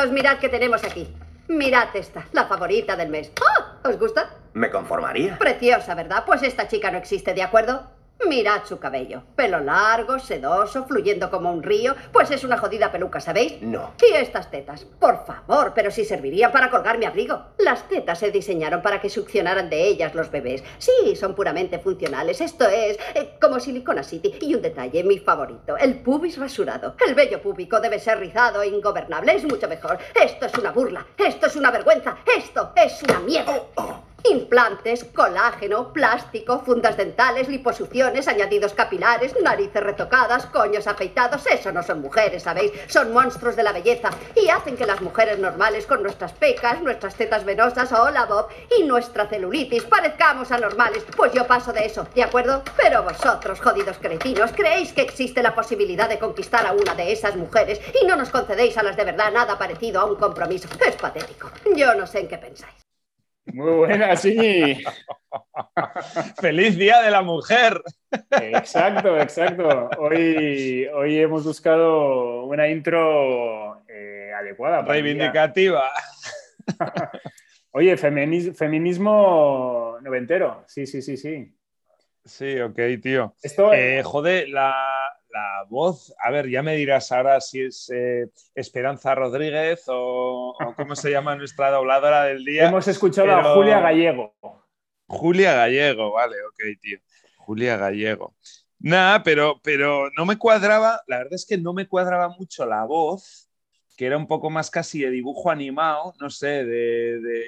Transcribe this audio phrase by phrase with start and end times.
[0.00, 1.14] Chicos, mirad qué tenemos aquí.
[1.48, 3.30] Mirad esta, la favorita del mes.
[3.38, 3.76] ¡Ah!
[3.84, 4.30] ¿Os gusta?
[4.54, 5.36] Me conformaría.
[5.36, 6.24] Preciosa, ¿verdad?
[6.24, 7.86] Pues esta chica no existe, ¿de acuerdo?
[8.28, 9.22] Mirad su cabello.
[9.34, 11.94] Pelo largo, sedoso, fluyendo como un río.
[12.12, 13.60] Pues es una jodida peluca, ¿sabéis?
[13.62, 13.92] No.
[14.00, 14.84] Y estas tetas.
[14.84, 17.40] Por favor, pero si servirían para colgar mi abrigo.
[17.58, 20.62] Las tetas se diseñaron para que succionaran de ellas los bebés.
[20.78, 22.40] Sí, son puramente funcionales.
[22.40, 24.34] Esto es eh, como Silicona City.
[24.40, 25.76] Y un detalle, mi favorito.
[25.76, 26.94] El pubis rasurado.
[27.06, 29.34] El vello púbico debe ser rizado e ingobernable.
[29.34, 29.98] Es mucho mejor.
[30.14, 31.06] Esto es una burla.
[31.16, 32.18] Esto es una vergüenza.
[32.36, 33.62] Esto es una mierda.
[34.24, 41.46] Implantes, colágeno, plástico, fundas dentales, liposucciones, añadidos capilares, narices retocadas, coños afeitados.
[41.46, 42.72] Eso no son mujeres, ¿sabéis?
[42.88, 47.14] Son monstruos de la belleza y hacen que las mujeres normales con nuestras pecas, nuestras
[47.14, 48.48] tetas venosas, hola Bob,
[48.78, 51.04] y nuestra celulitis parezcamos anormales.
[51.16, 52.62] Pues yo paso de eso, ¿de acuerdo?
[52.76, 57.36] Pero vosotros, jodidos cretinos, creéis que existe la posibilidad de conquistar a una de esas
[57.36, 60.68] mujeres y no nos concedéis a las de verdad nada parecido a un compromiso.
[60.86, 61.50] Es patético.
[61.74, 62.89] Yo no sé en qué pensáis.
[63.46, 64.82] Muy buena, sí.
[66.40, 67.80] ¡Feliz Día de la Mujer!
[68.30, 69.90] Exacto, exacto.
[69.98, 74.82] Hoy, hoy hemos buscado una intro eh, adecuada.
[74.82, 75.90] Reivindicativa.
[77.72, 80.64] Oye, feminis- feminismo noventero.
[80.66, 81.52] Sí, sí, sí, sí.
[82.24, 83.34] Sí, ok, tío.
[83.42, 88.28] Esto, Eh, joder, la, la voz, a ver, ya me dirás ahora si es eh,
[88.54, 92.68] Esperanza Rodríguez o, o cómo se llama nuestra dobladora del día.
[92.68, 94.34] hemos escuchado a Julia Gallego.
[95.06, 96.98] Julia Gallego, vale, ok, tío.
[97.38, 98.34] Julia Gallego.
[98.78, 102.84] Nada, pero, pero no me cuadraba, la verdad es que no me cuadraba mucho la
[102.84, 103.49] voz,
[104.00, 107.44] que era un poco más casi de dibujo animado, no sé, de, de,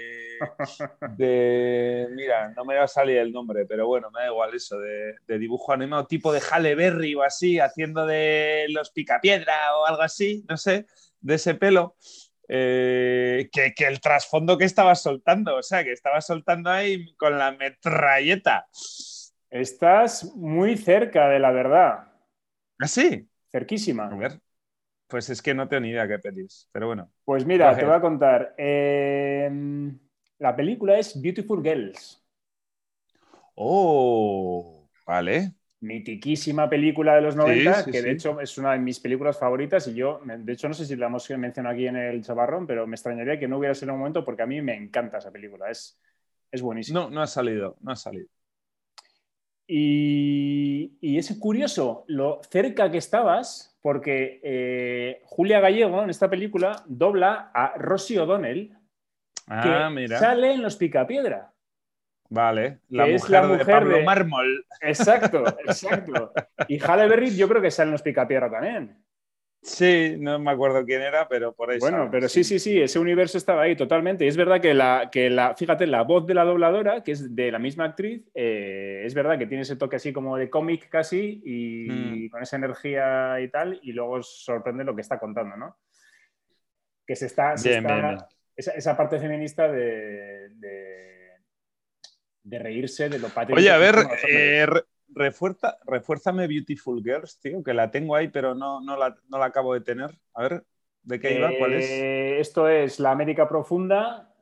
[1.04, 4.78] de- mira, no me va a salir el nombre, pero bueno, me da igual eso,
[4.78, 9.86] de, de dibujo animado tipo de Halle Berry o así, haciendo de los picapiedra o
[9.86, 10.86] algo así, no sé,
[11.20, 11.96] de ese pelo.
[12.48, 17.38] eh, que, que el trasfondo que estaba soltando, o sea, que estaba soltando ahí con
[17.38, 18.68] la metralleta.
[19.50, 22.12] Estás muy cerca de la verdad.
[22.78, 23.28] ¿Así?
[23.52, 24.06] Cerquísima.
[24.10, 24.40] A ver,
[25.12, 27.10] pues es que no tengo ni idea qué pelis, pero bueno.
[27.22, 28.54] Pues mira, te voy a contar.
[28.56, 29.46] Eh,
[30.38, 32.26] la película es Beautiful Girls.
[33.54, 35.52] Oh, vale.
[35.80, 39.86] Mitiquísima película de los 90, sí, que de hecho es una de mis películas favoritas
[39.88, 42.86] y yo, de hecho no sé si la hemos mencionado aquí en el chavarrón, pero
[42.86, 45.70] me extrañaría que no hubiera sido un momento porque a mí me encanta esa película,
[45.70, 46.00] es,
[46.50, 47.00] es buenísima.
[47.00, 48.28] No, no ha salido, no ha salido.
[49.66, 56.82] Y, y es curioso lo cerca que estabas, porque eh, Julia Gallego en esta película
[56.86, 60.18] dobla a Rosie O'Donnell, que Ah, mira.
[60.18, 61.52] sale en Los Picapiedra.
[62.30, 62.78] Vale.
[62.88, 64.66] La es mujer, la mujer de Pablo de- Mármol.
[64.80, 66.32] Exacto, exacto.
[66.68, 68.96] Y Halle Berry yo creo que sale en Los Picapiedra también.
[69.64, 71.78] Sí, no me acuerdo quién era, pero por ahí.
[71.78, 74.24] Bueno, pero sí, sí, sí, ese universo estaba ahí totalmente.
[74.24, 77.34] Y es verdad que la, que la, fíjate, la voz de la dobladora, que es
[77.36, 80.88] de la misma actriz, eh, es verdad que tiene ese toque así como de cómic
[80.88, 82.30] casi y Mm.
[82.30, 85.76] con esa energía y tal, y luego sorprende lo que está contando, ¿no?
[87.06, 87.56] Que se está...
[87.56, 88.18] se Bien, está- bien, bien.
[88.56, 91.30] Esa, esa parte feminista de, de,
[92.42, 93.58] de reírse de lo patético.
[93.58, 93.94] Oye, a ver,
[94.28, 94.66] eh,
[95.14, 99.46] refuerza, refuérzame Beautiful Girls, tío, que la tengo ahí, pero no, no, la, no la
[99.46, 100.10] acabo de tener.
[100.34, 100.64] A ver,
[101.02, 101.48] ¿de qué iba?
[101.58, 101.90] ¿Cuál es?
[101.90, 104.32] Eh, Esto es la América profunda,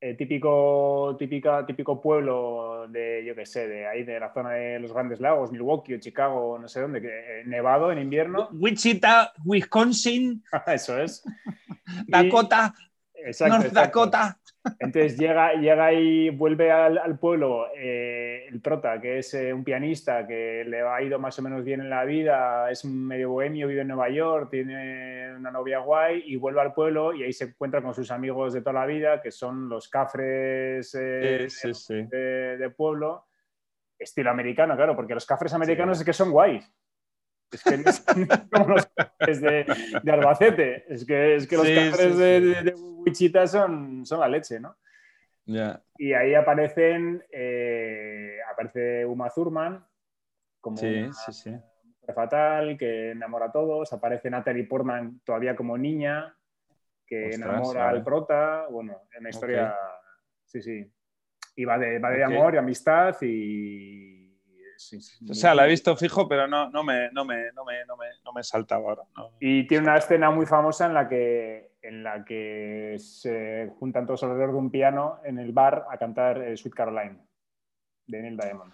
[0.00, 4.80] eh, típico, típica, típico pueblo de, yo qué sé, de ahí de la zona de
[4.80, 8.48] los Grandes Lagos, Milwaukee o Chicago, no sé dónde, que, eh, nevado en invierno.
[8.52, 11.22] Wichita, Wisconsin, Eso es.
[12.06, 12.74] Y- Dakota,
[13.26, 14.00] exacto, North exacto.
[14.00, 14.38] Dakota.
[14.78, 19.64] Entonces llega, llega y vuelve al, al pueblo eh, el prota, que es eh, un
[19.64, 23.30] pianista que le ha ido más o menos bien en la vida, es un medio
[23.30, 27.32] bohemio, vive en Nueva York, tiene una novia guay y vuelve al pueblo y ahí
[27.32, 31.74] se encuentra con sus amigos de toda la vida, que son los cafres eh, Sí,
[31.74, 32.02] sí, sí.
[32.04, 33.26] de, de pueblo,
[33.98, 36.70] estilo americano, claro, porque los cafres americanos es que son guays.
[37.52, 37.76] Es que
[38.50, 39.66] como los cafres de,
[40.02, 44.04] de Albacete, es que, es que los Sí, cafres sí, de, de- de Wichita son,
[44.06, 44.76] son la leche, ¿no?
[45.44, 45.82] Ya.
[45.98, 49.84] Y ahí aparecen, eh, aparece Uma Thurman
[50.60, 51.50] como Sí, una sí, sí.
[51.50, 56.34] mujer fatal que enamora a todos, aparece Natalie Portman todavía como niña
[57.06, 59.74] que Ostras, enamora al prota, bueno, es una historia,
[60.46, 60.90] sí, sí,
[61.56, 64.21] y va de, va de amor y amistad y...
[64.88, 67.64] sí, sí, O sea, la he visto fijo, pero no, no, me, no, me, no,
[67.64, 69.02] me, no, me, no me saltaba ahora.
[69.16, 69.30] no.
[69.40, 74.22] Y tiene una escena muy famosa en la que, en la que se juntan todos
[74.24, 77.18] alrededor de un piano en el bar a cantar eh, Sweet Caroline
[78.06, 78.72] de Neil Diamond.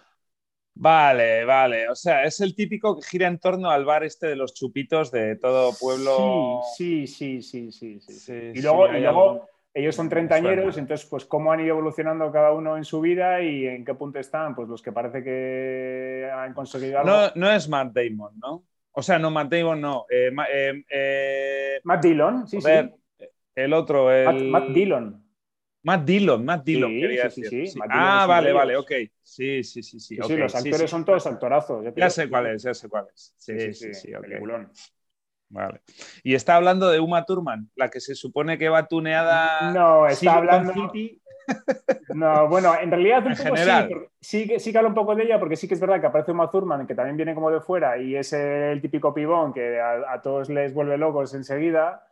[0.75, 1.89] Vale, vale.
[1.89, 5.11] O sea, es el típico que gira en torno al bar este de los chupitos
[5.11, 6.61] de todo pueblo.
[6.77, 7.99] Sí, sí, sí, sí, sí.
[7.99, 8.13] sí.
[8.13, 11.69] Sí, y sí, luego, hay y luego ellos son treintañeros, entonces, pues, cómo han ido
[11.69, 15.23] evolucionando cada uno en su vida y en qué punto están, pues los que parece
[15.23, 17.11] que han conseguido algo.
[17.11, 18.63] No, no es Matt Damon, ¿no?
[18.91, 20.05] O sea, no, Matt Damon no.
[20.09, 23.25] Eh, eh, eh, Matt Dillon, sí, joder, sí.
[23.55, 24.25] el otro, el...
[24.25, 25.25] Matt, Matt Dillon.
[25.81, 27.67] Matt Dillon, Matt Dillon, Sí, quería sí, sí, decir.
[27.67, 27.79] sí, Sí.
[27.79, 28.91] Matt Dillon es Ah, vale, vale, ok.
[29.21, 30.15] Sí, sí, sí, sí.
[30.15, 31.85] Sí, ok, sí, los actores son todos actorazos.
[31.95, 33.33] Ya, sé cuál es, ya sé cuál es.
[33.37, 34.21] Sí, Sí, sí, sí, ok.
[34.21, 34.71] peliculón.
[35.49, 35.81] Vale.
[36.23, 39.71] Y está hablando de Uma Thurman, la que se supone que va tuneada.
[39.73, 40.73] No, está Silicon hablando.
[40.91, 41.21] City.
[42.13, 43.89] No, bueno, en realidad un En poco general.
[44.21, 45.99] sí, sí, que- sí que habla un poco de ella, porque sí que es verdad
[45.99, 49.51] que aparece Uma Thurman, que también viene como de fuera y es el típico pibón
[49.51, 52.05] que a, a todos les vuelve locos enseguida.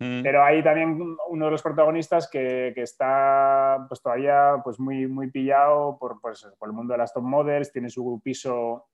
[0.00, 0.22] Mm.
[0.24, 0.98] Pero hay también
[1.28, 6.44] uno de los protagonistas que, que está pues todavía pues muy, muy pillado por, pues,
[6.58, 8.86] por el mundo de las top models, tiene su piso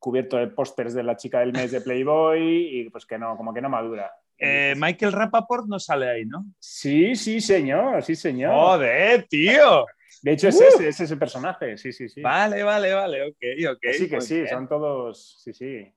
[0.00, 2.40] cubierto de pósters de la chica del mes de Playboy
[2.80, 4.10] y pues que no, como que no madura.
[4.36, 6.44] Eh, Michael Rappaport no sale ahí, ¿no?
[6.58, 8.52] Sí, sí, señor, sí, señor.
[8.54, 9.84] Joder, tío.
[10.22, 10.64] De hecho, es Uh.
[10.64, 12.20] ese, es ese personaje, sí, sí, sí.
[12.22, 13.36] Vale, vale, vale, ok,
[13.72, 13.78] ok.
[13.92, 14.48] Sí, que sí, bien.
[14.48, 15.94] son todos, sí, sí.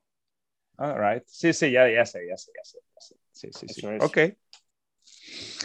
[0.76, 1.22] All right.
[1.26, 2.78] Sí, sí, ya, ya sé, ya sé, ya sé.
[2.94, 3.16] ya sé.
[3.32, 3.80] Sí, sí, sí.
[3.80, 4.02] Eso es.
[4.04, 4.18] Ok,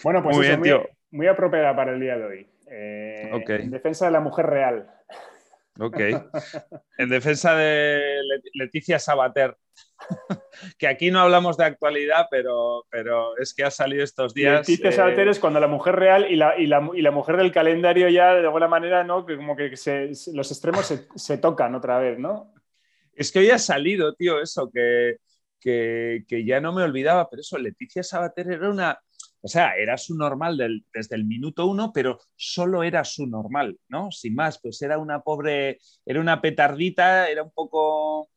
[0.04, 0.90] Bueno, pues Muy eso, bien, muy, tío.
[1.12, 2.48] muy apropiada para el día de hoy.
[2.72, 3.50] Eh, Ok.
[3.52, 4.90] En defensa de la mujer real.
[5.80, 5.98] Ok.
[6.98, 9.56] En defensa de Let- Leticia Sabater,
[10.78, 14.60] que aquí no hablamos de actualidad, pero, pero es que ha salido estos días.
[14.68, 17.38] Leticia eh, Sabater es cuando la mujer real y la, y, la, y la mujer
[17.38, 19.26] del calendario ya de alguna manera, ¿no?
[19.26, 22.54] Que como que se- los extremos se, se tocan otra vez, ¿no?
[23.14, 25.18] Es que hoy ha salido, tío, eso, que,
[25.60, 29.00] que, que ya no me olvidaba, pero eso, Leticia Sabater era una,
[29.42, 33.78] o sea, era su normal del- desde el minuto uno, pero solo era su normal,
[33.88, 34.12] ¿no?
[34.12, 38.30] Sin más, pues era una pobre, era una petardita, era un poco,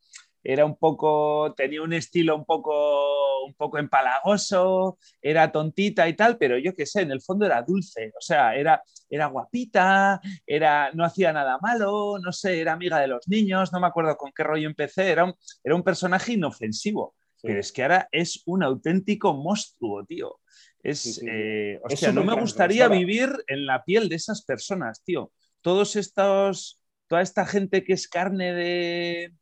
[0.44, 6.36] era un poco, tenía un estilo un poco, un poco empalagoso, era tontita y tal,
[6.38, 10.90] pero yo qué sé, en el fondo era dulce, o sea, era, era guapita, era,
[10.94, 14.32] no hacía nada malo, no sé, era amiga de los niños, no me acuerdo con
[14.34, 15.34] qué rollo empecé, era un,
[15.64, 17.48] era un personaje inofensivo, Sí.
[17.48, 20.38] pero es que ahora es un auténtico monstruo, tío.
[20.82, 21.26] Es, Sí, sí.
[21.30, 25.30] eh, Es no me gustaría vivir en la piel de esas personas, tío.
[25.60, 29.32] Todos estos, toda esta gente que es carne de,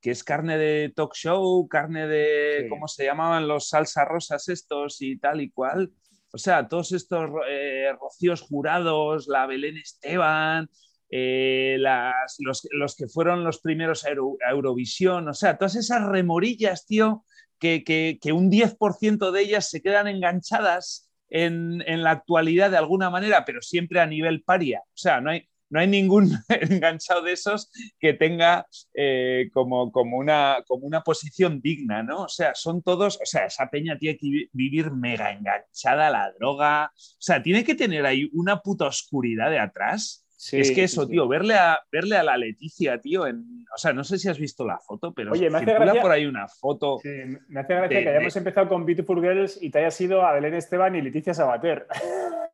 [0.00, 2.68] que es carne de talk show, carne de, Sí.
[2.68, 5.92] ¿cómo se llamaban los salsa rosas estos y tal y cual?
[6.32, 10.68] O sea, todos estos eh, rocíos jurados, la Belén Esteban,
[11.10, 15.76] eh, las- los, los que fueron los primeros a, Euro- a Eurovisión, o sea, todas
[15.76, 17.24] esas remorillas, tío,
[17.62, 22.76] que, que- que un 10% de ellas se quedan enganchadas en, en la actualidad de
[22.78, 24.80] alguna manera, pero siempre a nivel paria.
[24.84, 30.18] O sea, no hay, no hay ningún enganchado de esos que tenga eh, como, como,
[30.18, 32.24] una, como una posición digna, ¿no?
[32.24, 36.10] O sea, son todos, o sea, esa peña tiene que vi- vivir mega enganchada a
[36.10, 40.26] la droga, o sea, tiene que tener ahí una puta oscuridad de atrás.
[40.44, 41.12] Sí, es que eso, sí.
[41.12, 44.40] tío, verle a, verle a la Leticia, tío, en, o sea, no sé si has
[44.40, 46.98] visto la foto, pero Oye, me hace gracia- por ahí una foto.
[47.04, 50.32] Me hace gracia de- que hayamos empezado con Beautiful Girls y te haya sido a
[50.32, 51.86] Belén Esteban y Leticia Sabater.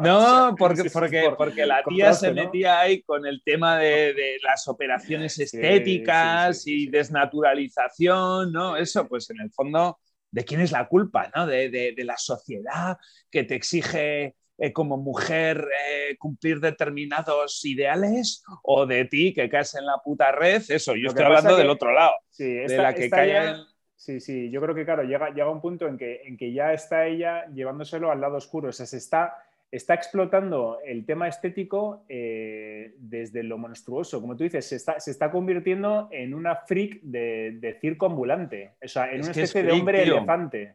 [0.00, 4.38] No, porque, porque, por porque la tía se metía ahí con el tema de, de
[4.42, 8.76] las operaciones estéticas y desnaturalización, ¿no?
[8.76, 9.98] Eso, pues en el fondo,
[10.30, 11.46] ¿de quién es la culpa, no?
[11.46, 12.96] De la sociedad
[13.30, 19.74] que te exige eh, como mujer eh, cumplir determinados ideales o de ti que caes
[19.74, 20.62] en la puta red.
[20.68, 23.56] Eso, yo estoy hablando que- del otro lado, Sí, de la que cae ya- en...
[23.96, 26.72] Sí, sí, yo creo que claro, llega, llega un punto en que, en que ya
[26.72, 29.36] está ella llevándoselo al lado oscuro, o sea, se está,
[29.70, 35.12] está explotando el tema estético eh, desde lo monstruoso, como tú dices, se está, se
[35.12, 39.36] está convirtiendo en una freak de, de circo ambulante, o sea, en Es una es
[39.38, 40.16] especie de hombre tío.
[40.16, 40.74] elefante.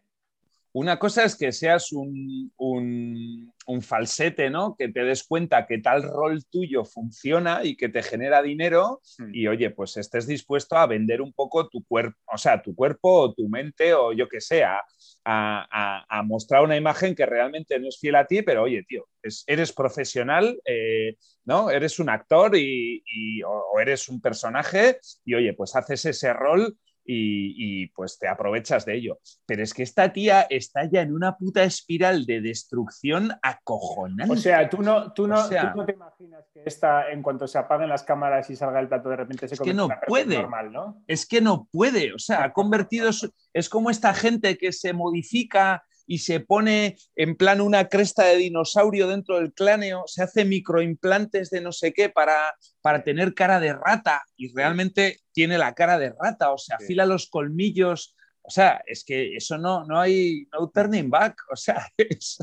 [0.79, 4.75] Una cosa es que seas un, un- un falsete, ¿no?
[4.77, 9.31] Que te des cuenta que tal rol tuyo funciona y que te genera dinero Hmm.
[9.33, 13.09] y, oye, pues estés dispuesto a vender un poco tu cuerpo, o sea, tu cuerpo
[13.21, 14.77] o tu mente o yo que sé, a,
[15.25, 18.83] a- a- a mostrar una imagen que realmente no es fiel a ti, pero, oye,
[18.87, 21.15] tío, es- eres profesional, eh,
[21.45, 21.71] ¿no?
[21.71, 26.31] Eres un actor y, y- o, o eres un personaje y, oye, pues haces ese
[26.33, 26.77] rol
[27.09, 29.19] y, y, pues te aprovechas de ello.
[29.45, 34.33] Pero es que esta tía está ya en una puta espiral de destrucción acojonante.
[34.33, 37.21] O sea, tú no, tú, no, O sea- tú no te imaginas que esta, en
[37.21, 39.87] cuanto se apaguen las cámaras y salga el plato, de repente se Es que no
[40.05, 40.35] puede.
[40.37, 41.01] normal, ¿no?
[41.07, 43.09] es que no puede, o sea, ha convertido,
[43.53, 48.37] es como esta gente que se modifica y se pone en plan una cresta de
[48.37, 53.59] dinosaurio dentro del cráneo, se hace microimplantes de no sé qué para, para tener cara
[53.59, 58.15] de rata y realmente tiene la cara de rata, o sea, afila los colmillos.
[58.41, 61.35] O sea, es que eso no, no hay no turning back.
[61.51, 62.37] O sea, es,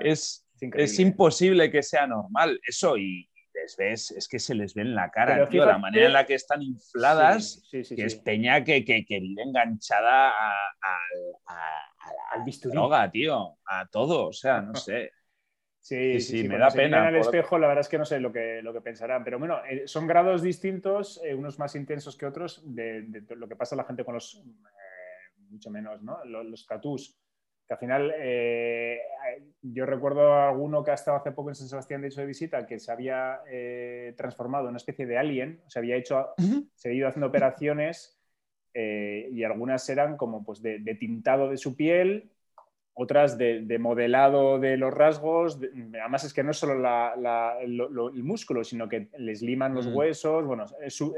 [0.00, 2.60] es, es imposible que sea normal.
[2.66, 6.06] Eso y, les ves, es que se les ve en la cara, tío, la manera
[6.06, 10.56] en la que están infladas, que es peña que, que, que vive enganchada a,
[12.32, 15.10] al droga, tío, a todo, o sea, no sé.
[15.82, 17.08] Sí, sí, me da pena.
[17.08, 19.38] En el espejo, la verdad es que no sé lo que, lo que pensarán, pero
[19.38, 23.74] bueno, eh, son grados distintos, eh, unos más intensos que otros, de, lo que pasa
[23.74, 26.22] a la gente con los, eh, mucho menos, ¿no?
[26.26, 27.18] Los, los tatús
[27.70, 29.00] al final eh,
[29.62, 32.26] yo recuerdo a alguno que ha estado hace poco en San Sebastián de hecho de
[32.26, 36.34] visita que se había eh, transformado en una especie de alien, se había hecho,
[36.74, 38.19] se había ido haciendo operaciones
[38.74, 42.30] eh, y algunas eran como pues de, tintado de su piel,
[42.94, 45.58] otras de, modelado de los rasgos,
[46.00, 46.74] además es que no es solo
[47.60, 50.66] el músculo, sino que les liman los huesos, bueno,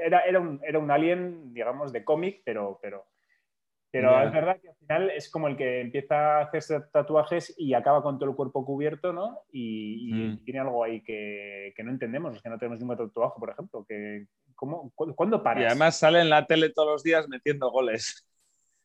[0.05, 3.07] era, era, un, era un alien, digamos, de cómic, pero, pero
[3.93, 7.75] pero es verdad que al final es como el que empieza a hacerse tatuajes y
[7.75, 9.41] acaba con todo el cuerpo cubierto, ¿no?
[9.53, 10.45] Y, mm.
[10.45, 13.85] tiene algo ahí que, no entendemos, es que no tenemos ningún tatuaje, por ejemplo.
[13.87, 14.29] Que,
[14.63, 15.63] ¿cómo, ¿Cuándo paras?
[15.63, 18.25] Y además sale en la tele todos los días metiendo goles.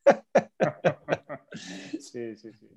[1.99, 2.67] sí, sí, sí.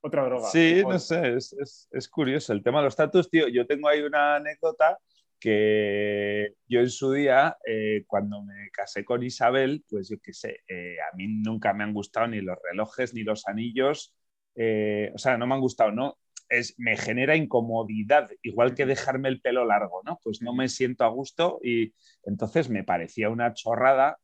[0.00, 0.48] Otra droga.
[0.48, 2.54] Sí, no sé, es, es, curioso.
[2.54, 4.98] El tema de los tatus, tío, yo tengo ahí una anécdota
[5.38, 10.60] que yo en su día, eh, cuando me casé con Isabel, pues yo qué sé,
[10.68, 14.14] eh, a mí nunca me han gustado ni los relojes ni los anillos,
[14.54, 16.18] eh, o sea, no me han gustado, ¿no?
[16.48, 20.18] Es, me genera incomodidad, igual que dejarme el pelo largo, ¿no?
[20.22, 21.92] Pues no me siento a gusto y
[22.24, 24.18] entonces me parecía una chorrada,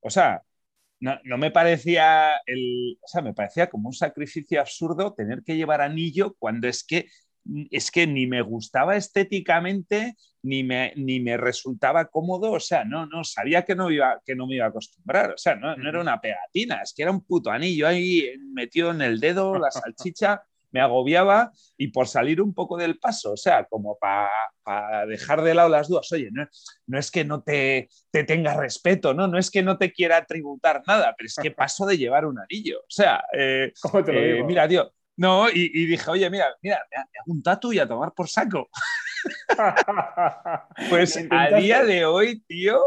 [0.00, 0.42] o sea,
[1.00, 5.56] no, no, me parecía el, o sea, me parecía como un sacrificio absurdo tener que
[5.56, 7.06] llevar anillo cuando es que
[7.70, 13.06] es que ni me gustaba estéticamente, ni me, ni me resultaba cómodo, o sea, no,
[13.06, 15.88] no, sabía que no, iba, que no me iba a acostumbrar, o sea, no, no
[15.88, 19.70] era una pegatina, es que era un puto anillo ahí metido en el dedo, la
[19.70, 24.30] salchicha, me agobiaba y por salir un poco del paso, o sea, como para
[25.06, 26.46] dejar de lado las dudas, oye, no,
[26.86, 29.26] no es que no te, te, tenga respeto, ¿no?
[29.26, 32.38] no es que no te quiera tributar nada, pero es que paso de llevar un
[32.38, 33.72] anillo, o sea, eh,
[34.08, 37.88] eh, mira, tío, no, y, dije, oye, mira, mira, me hago un tatu y a
[37.88, 38.70] tomar por saco.
[40.90, 42.80] pues a día de hoy, tío,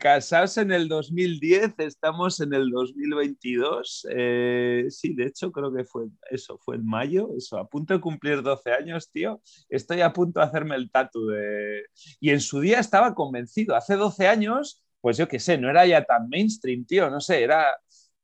[0.00, 4.08] casados en el 2010, estamos en el 2022.
[4.10, 8.00] Eh, sí, de hecho, creo que fue eso, fue en mayo, eso, a punto de
[8.00, 9.40] cumplir 12 años, tío.
[9.68, 11.84] Estoy a punto de hacerme el tatu de...
[12.18, 15.86] Y en su día estaba convencido, hace 12 años, pues yo qué sé, no era
[15.86, 17.68] ya tan mainstream, tío, no sé, era...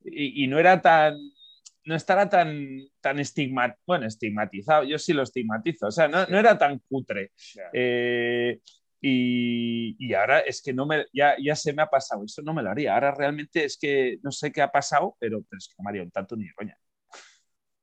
[0.02, 1.16] y no era tan
[1.88, 3.16] no estará tan, tan
[3.86, 7.32] bueno, estigmatizado, yo sí lo estigmatizo, o sea, no, era tan cutre.
[7.72, 8.60] Eh,
[9.00, 12.62] y, ahora es que no me, ya, ya se me ha pasado, eso no me
[12.62, 12.92] lo haría.
[12.92, 16.50] Ahora realmente es que no sé qué ha pasado, pero, es que Mario, tanto ni
[16.50, 16.76] coña.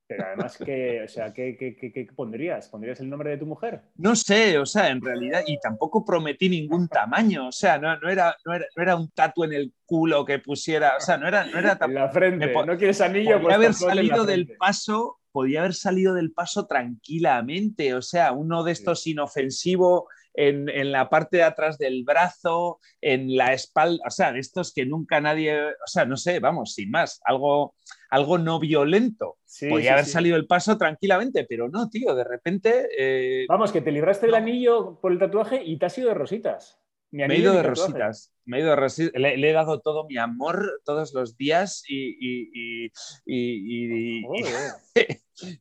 [0.07, 2.69] Pero además, ¿qué, o sea, ¿qué, qué, pondrías?
[2.69, 3.81] ¿Pondrías el nombre de tu mujer?
[3.95, 8.09] No sé, o sea, en realidad, y tampoco prometí ningún tamaño, o sea, no, no,
[8.09, 11.57] era, no, era, un tatu en el culo que pusiera, o sea, no era, no
[11.57, 13.41] era En la frente, ¿no quieres anillo?
[13.41, 18.73] Pues haber salido del paso, podía haber salido del paso tranquilamente, o sea, uno de
[18.73, 24.31] estos inofensivo en, en, la parte de atrás del brazo, en la espalda, o sea,
[24.31, 27.75] de estos que nunca nadie, o sea, no sé, vamos, sin más, algo,
[28.09, 29.37] algo no violento.
[29.69, 32.87] Podría haber salido el paso tranquilamente, pero no, tío, de repente...
[32.97, 36.15] Eh, vamos, que te libraste del anillo por el tatuaje y te has ido de
[36.15, 36.79] rositas.
[37.11, 40.17] me he ido de rositas, me he ido de rositas, le, he dado todo mi
[40.17, 42.91] amor todos los días y, y,
[43.25, 44.21] y,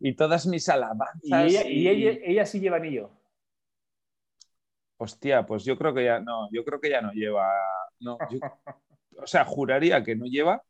[0.00, 1.52] y todas mis alabanzas.
[1.52, 3.10] ¿Y ella, ella sí lleva anillo?
[5.04, 7.52] Hostia, pues yo creo que ya no, yo creo que ya no lleva.
[8.00, 8.16] No,
[9.18, 10.62] o sea, juraría que no lleva.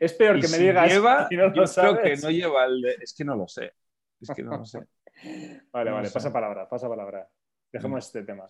[0.00, 0.90] Es peor que me digas.
[0.90, 3.72] Lleva, no yo creo que no lleva el Es que no lo sé.
[4.20, 4.80] Es que no lo sé.
[5.72, 7.28] vale, vale, pasa palabra, pasa palabra.
[7.70, 8.46] Dejemos este tema.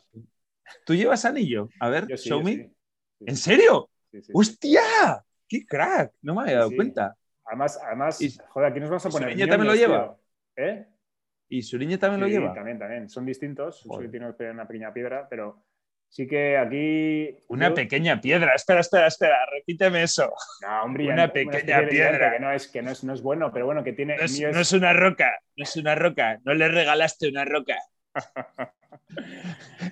[0.86, 1.68] ¿Tú llevas anillo?
[1.80, 2.72] A ver, show me.
[3.20, 3.90] ¿En serio?
[4.32, 5.22] ¡Hostia!
[5.46, 6.14] ¡Qué crack!
[6.22, 7.14] No me había dado cuenta.
[7.44, 8.18] Además, además,
[8.48, 9.38] joder, aquí nos vamos a poner.
[9.38, 10.16] ¿Y también lo lleva?
[10.56, 10.86] ¿Eh?
[11.48, 12.52] ¿Y Suriñe también lo lleva?
[12.52, 13.08] También, también.
[13.08, 13.80] Son distintos.
[13.80, 15.64] Suriñe tiene una pequeña piedra, pero
[16.08, 17.36] sí que aquí.
[17.48, 18.54] Una pequeña piedra.
[18.54, 19.38] Espera, espera, espera.
[19.50, 20.32] Repíteme eso.
[20.62, 22.32] No, hombre, una pequeña piedra.
[22.32, 24.16] Que no es, que no es, no es bueno, pero bueno, que tiene.
[24.16, 24.24] No
[24.60, 25.38] es, una roca.
[25.56, 26.38] No es una roca.
[26.44, 27.76] No le regalaste una roca.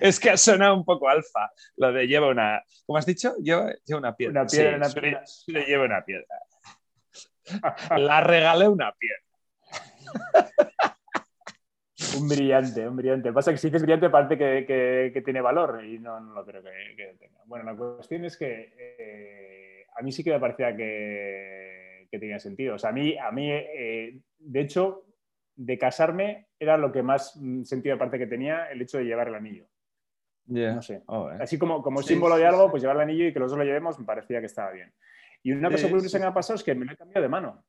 [0.01, 1.51] es que ha sonado un poco alfa.
[1.75, 2.63] Lo de lleva una.
[2.85, 3.35] ¿Cómo has dicho?
[3.37, 4.41] Lleva, lleva una piedra.
[4.41, 5.23] Una piedra, una piedra.
[5.47, 6.25] Le lleva una piedra.
[7.97, 9.23] La regalé una piedra.
[12.15, 13.33] un brillante, un brillante.
[13.33, 17.15] Pasa que si dices brillante parece que, tiene valor y no, no lo creo que,
[17.19, 17.41] tenga.
[17.45, 22.75] Bueno, la cuestión es que eh, a mí sí que me parecía que, tenía sentido.
[22.75, 25.05] O sea, a mí, a mí eh, de hecho,
[25.55, 29.05] de casarme era lo que más mm, sentido de parte que tenía el hecho de
[29.05, 29.67] llevar el anillo.
[30.47, 31.03] No sé.
[31.07, 31.37] Oh, eh.
[31.41, 33.65] Así como, como símbolo de algo, pues llevar el anillo y que los dos lo
[33.65, 34.93] llevemos me parecía que estaba bien.
[35.43, 37.29] Y una cosa curiosa que me ha pasado es que me lo he cambiado de
[37.29, 37.65] mano.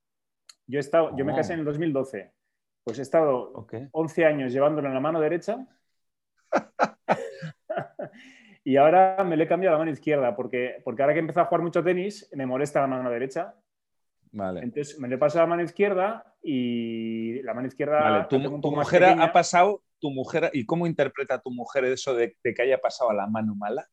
[0.67, 2.33] Yo, he estado, yo me casé en el 2012.
[2.89, 3.53] Pues he estado
[3.93, 5.59] 11 años llevándolo en la mano derecha.
[8.65, 11.21] y ahora me lo he cambiado a la mano izquierda porque, porque ahora que he
[11.21, 13.55] empezado a jugar mucho tenis me molesta la mano derecha
[14.33, 14.61] Vale.
[14.61, 18.01] Entonces me le paso a la mano izquierda y la mano izquierda.
[18.01, 22.63] Vale, tu, mujer ha pasado, tu mujer, ¿y cómo interpreta tu mujer eso de, que
[22.63, 23.87] haya pasado a la mano mala?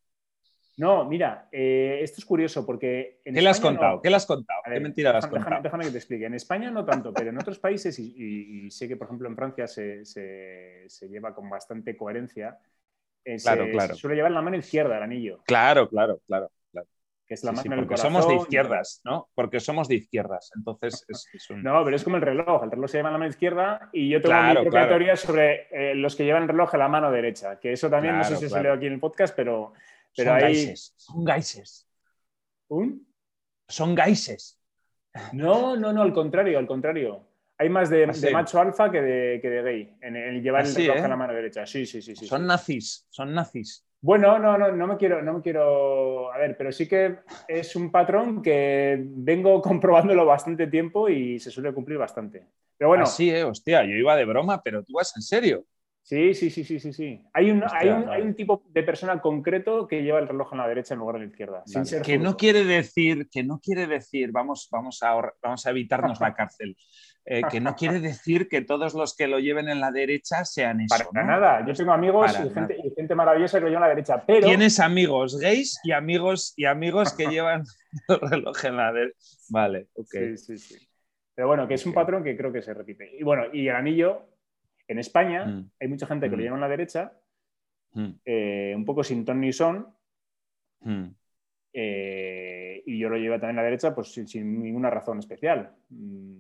[0.77, 3.21] No, mira, eh, esto es curioso porque.
[3.23, 4.01] ¿Qué le has contado?
[4.01, 4.61] ¿Qué le has contado?
[4.65, 5.63] ¿Qué mentira le has déjame, contado?
[5.63, 6.25] Déjame, que te explique.
[6.25, 9.67] En España no tanto, pero en otros países, y, sé que por ejemplo en Francia
[9.67, 10.03] se,
[11.09, 12.59] lleva con bastante coherencia,
[13.23, 13.95] eh, claro, claro.
[13.95, 15.41] se suele llevar en la mano izquierda el anillo.
[15.45, 16.51] Claro, claro, claro
[17.27, 19.29] que es la sí, porque somos de izquierdas, ¿no?
[19.33, 21.63] Porque somos de izquierdas, entonces es, un...
[21.63, 24.09] No, pero es como el reloj, el reloj se lleva en la mano izquierda y
[24.09, 27.11] yo tengo mi propia teoría sobre eh, los que llevan el reloj en la mano
[27.11, 29.73] derecha, que eso también no sé si se leo aquí en el podcast, pero,
[30.15, 30.43] pero son hay...
[30.43, 31.87] Gaises, son gaises.
[32.67, 33.07] ¿Un?
[33.67, 34.59] Son gaises.
[35.33, 37.27] No, no, no, al contrario, al contrario.
[37.57, 40.67] Hay más de, ¿Ah, macho alfa que de, que de gay en el llevar ¿Ah,
[40.67, 41.07] el reloj en ¿eh?
[41.07, 41.65] la mano derecha.
[41.65, 42.15] Sí, sí, sí.
[42.15, 43.85] sí son nazis, son nazis.
[44.01, 46.31] Bueno, no, no, no me quiero, no me quiero.
[46.33, 51.49] A ver, pero sí que es un patrón que vengo comprobándolo bastante tiempo y se
[51.49, 52.45] suele cumplir bastante.
[52.77, 53.05] Pero bueno.
[53.05, 55.65] Sí, eh, hostia, yo iba de broma, pero tú vas en serio.
[56.05, 57.19] Sí, sí, sí, sí, sí, sí.
[57.33, 60.93] Hay un, hay, un, tipo de persona concreto que lleva el reloj en la derecha
[60.93, 61.63] en lugar de la izquierda.
[62.03, 66.33] que no quiere decir, que no quiere decir, vamos, vamos, a, vamos a evitarnos la
[66.35, 66.77] cárcel.
[67.25, 70.81] Eh, que no quiere decir que todos los que lo lleven en la derecha sean
[70.81, 71.09] eso.
[71.11, 71.65] Para nada.
[71.65, 74.23] Yo tengo amigos y gente, maravillosa que lo llevan en la derecha.
[74.27, 74.45] Pero...
[74.45, 77.63] Tienes amigos gays y amigos, y amigos que llevan
[78.09, 79.17] el reloj en la derecha.
[79.49, 80.11] Vale, ok.
[80.11, 80.87] Sí, sí, sí.
[81.33, 83.09] Pero bueno, que es un patrón que creo que se repite.
[83.17, 84.34] Y bueno, y el anillo,
[84.87, 85.71] en España mm.
[85.79, 86.43] hay mucha gente que lo mm.
[86.43, 87.13] lleva en la derecha,
[87.93, 88.09] mm.
[88.25, 89.87] eh, un poco sin ton ni son.
[91.73, 95.75] Eh, y yo lo llevo también en la derecha, pues sin, ninguna razón especial.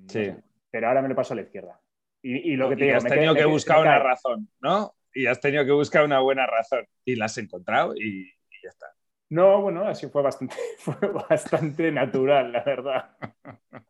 [0.07, 0.31] sí
[0.75, 1.79] pero ahora me lo paso a la izquierda.
[2.21, 4.93] Y, lo que te has tenido que buscar una razón, ¿no?
[5.13, 6.85] Y has tenido que buscar una buena razón.
[7.05, 8.25] Y la has encontrado y,
[8.61, 8.87] ya está.
[9.29, 10.95] No, bueno, así fue bastante, fue
[11.29, 13.17] bastante natural, la verdad.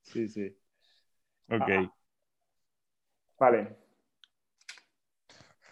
[0.00, 0.56] Sí, sí.
[1.50, 1.68] Ok.
[1.68, 1.94] Ah.
[3.42, 3.76] Vale.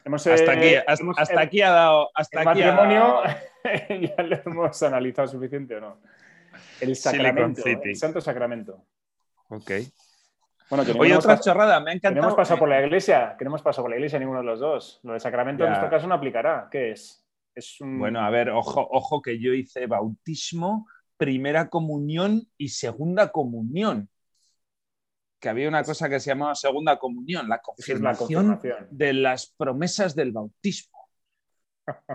[0.05, 2.11] hasta, aquí, hasta, aquí ha dado.
[2.13, 3.23] Hasta el matrimonio
[4.09, 6.01] ya lo hemos analizado suficiente o no.
[6.81, 8.85] El sacramento, el santo sacramento.
[9.51, 9.71] Ok.
[10.69, 12.15] Bueno, Oye, otra chorrada, me ha encantado.
[12.15, 14.99] Queremos pasar por la iglesia, queremos pasar por la iglesia ninguno de los dos.
[15.05, 16.67] Lo de sacramento en este caso no aplicará.
[16.73, 17.25] ¿Qué es?
[17.55, 24.09] es Bueno, a ver, ojo, ojo que yo hice bautismo, primera comunión y segunda comunión.
[25.41, 30.33] Que había una cosa que se llamaba segunda comunión, la confirmación, de las promesas del
[30.33, 30.99] bautismo.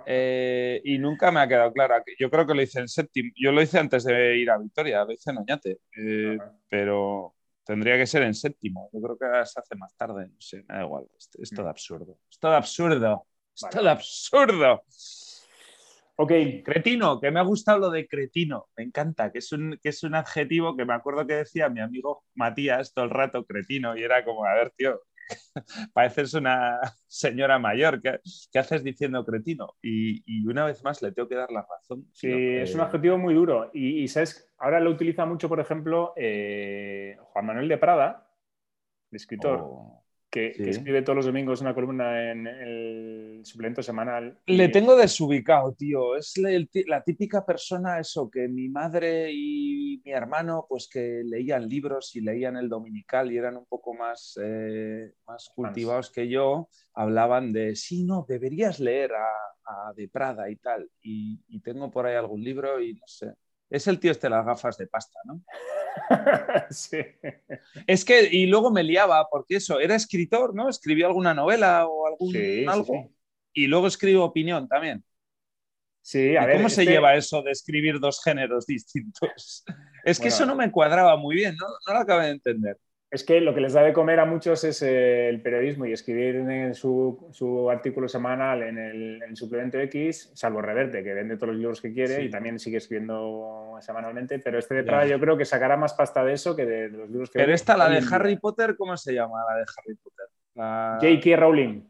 [0.06, 1.96] Eh, y nunca me ha quedado claro.
[2.18, 3.32] Yo creo que lo hice en séptimo.
[3.36, 5.80] Yo lo hice antes de ir a Victoria, lo hice en Oñate.
[5.98, 6.38] Eh,
[6.70, 7.36] pero
[7.66, 8.90] Tendría que ser en séptimo.
[8.94, 10.28] Yo creo que se hace más tarde.
[10.28, 11.08] No sé, me da igual.
[11.18, 11.70] Es, todo mm.
[11.70, 12.20] absurdo.
[12.30, 13.28] Es todo absurdo.
[13.56, 14.84] Es todo absurdo.
[16.18, 16.32] Ok.
[16.64, 18.68] Cretino, que me ha gustado lo de cretino.
[18.78, 21.82] Me encanta, que es, un, que es un adjetivo que me acuerdo que decía mi
[21.82, 25.02] amigo Matías todo el rato, cretino, y era como, a ver, tío,
[25.94, 28.02] pareces una señora mayor.
[28.02, 29.76] ¿Qué, haces diciendo cretino?
[29.82, 32.08] Y, una vez más le tengo que dar la razón.
[32.14, 33.72] Sí, es un adjetivo muy duro.
[33.74, 34.54] Y, ¿sabes?
[34.58, 38.32] ahora lo utiliza mucho, por ejemplo, eh, Juan Manuel de Prada,
[39.12, 39.60] el escritor.
[39.62, 40.05] Oh
[40.36, 44.38] que, escribe todos los domingos una columna en el suplemento semanal.
[44.46, 46.18] Le tengo desubicado, tío.
[46.18, 52.16] Es la típica persona, eso, que mi madre y mi hermano, pues que leían libros
[52.16, 57.54] y leían el dominical y eran un poco más, eh, más cultivados que yo, hablaban
[57.54, 60.90] de, sí, no, deberías leer a, De Prada y tal.
[61.02, 63.34] Y, y tengo por ahí algún libro y no sé.
[63.70, 65.42] Es el tío este de las gafas de pasta, ¿no?
[66.70, 66.98] sí.
[67.88, 70.70] Es que, y luego me liaba, porque eso, era escritor, ¿no?
[70.70, 72.36] Escribió alguna novela o algún
[72.70, 73.12] algo.
[73.54, 75.04] Y luego escribo opinión también.
[76.02, 79.64] Sí, a ¿Cómo se lleva eso de escribir dos géneros distintos?
[80.04, 82.78] Es que eso no me cuadraba muy bien, no, no lo acabé de entender.
[83.16, 85.94] Es que lo que les da de comer a muchos es eh, el periodismo y
[85.94, 91.14] escribir en su, su artículo semanal en el, en el, suplemento X, salvo Reverte, que
[91.14, 92.22] vende todos los libros que quiere Sí.
[92.24, 96.26] y también sigue escribiendo semanalmente, pero este de Prada yo creo que sacará más pasta
[96.26, 98.04] de eso que de, de los libros que Pero esta, la de.
[98.12, 100.26] Harry Potter, ¿cómo se llama la de Harry Potter?
[100.56, 101.38] La- J.K.
[101.38, 101.84] Rowling.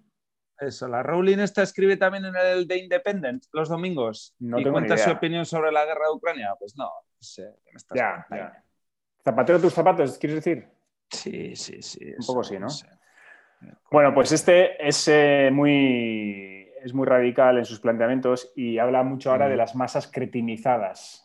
[0.60, 4.96] Eso, la Rowling esta escribe también en el The Independent los domingos No y cuenta
[4.96, 6.54] su opinión sobre la guerra de Ucrania.
[6.60, 8.54] Pues no, no sé, ¿qué me estás Ya, contando?
[8.54, 8.64] ya.
[9.24, 10.75] Zapatero tus zapatos, ¿quieres decir?
[11.16, 12.06] Sí, sí, sí.
[12.18, 12.68] Un poco sí, ¿no?
[13.92, 19.32] Bueno, pues este es eh, muy, es muy radical en sus planteamientos y habla mucho
[19.32, 19.50] ahora Mm.
[19.52, 21.22] de las masas cretinizadas,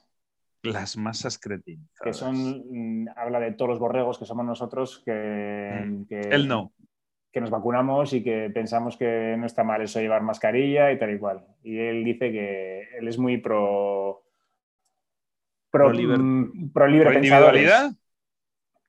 [0.62, 1.88] Las masas cretinas.
[2.02, 2.64] que son,
[3.04, 6.06] mm, habla de todos los borregos que somos nosotros, que, Mm.
[6.06, 6.72] que, Él no.
[7.32, 11.14] que nos vacunamos y que pensamos que no está mal eso llevar mascarilla y tal
[11.14, 11.46] y cual.
[11.62, 14.24] Y él dice que él es muy pro...
[15.70, 17.62] Pro, Pro mm, pro libre ¿Por pensadores.
[17.62, 17.92] individualidad?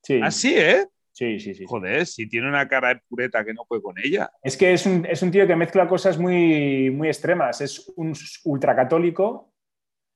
[0.02, 0.88] Sí, Así, ¿eh?
[1.12, 1.64] Sí, sí, sí.
[1.66, 4.30] Joder, si tiene una cara de pureta que no puede con ella.
[4.42, 7.60] Es que es un, es un tío que mezcla cosas muy, muy extremas.
[7.60, 8.12] Es un
[8.44, 9.48] ultracatólico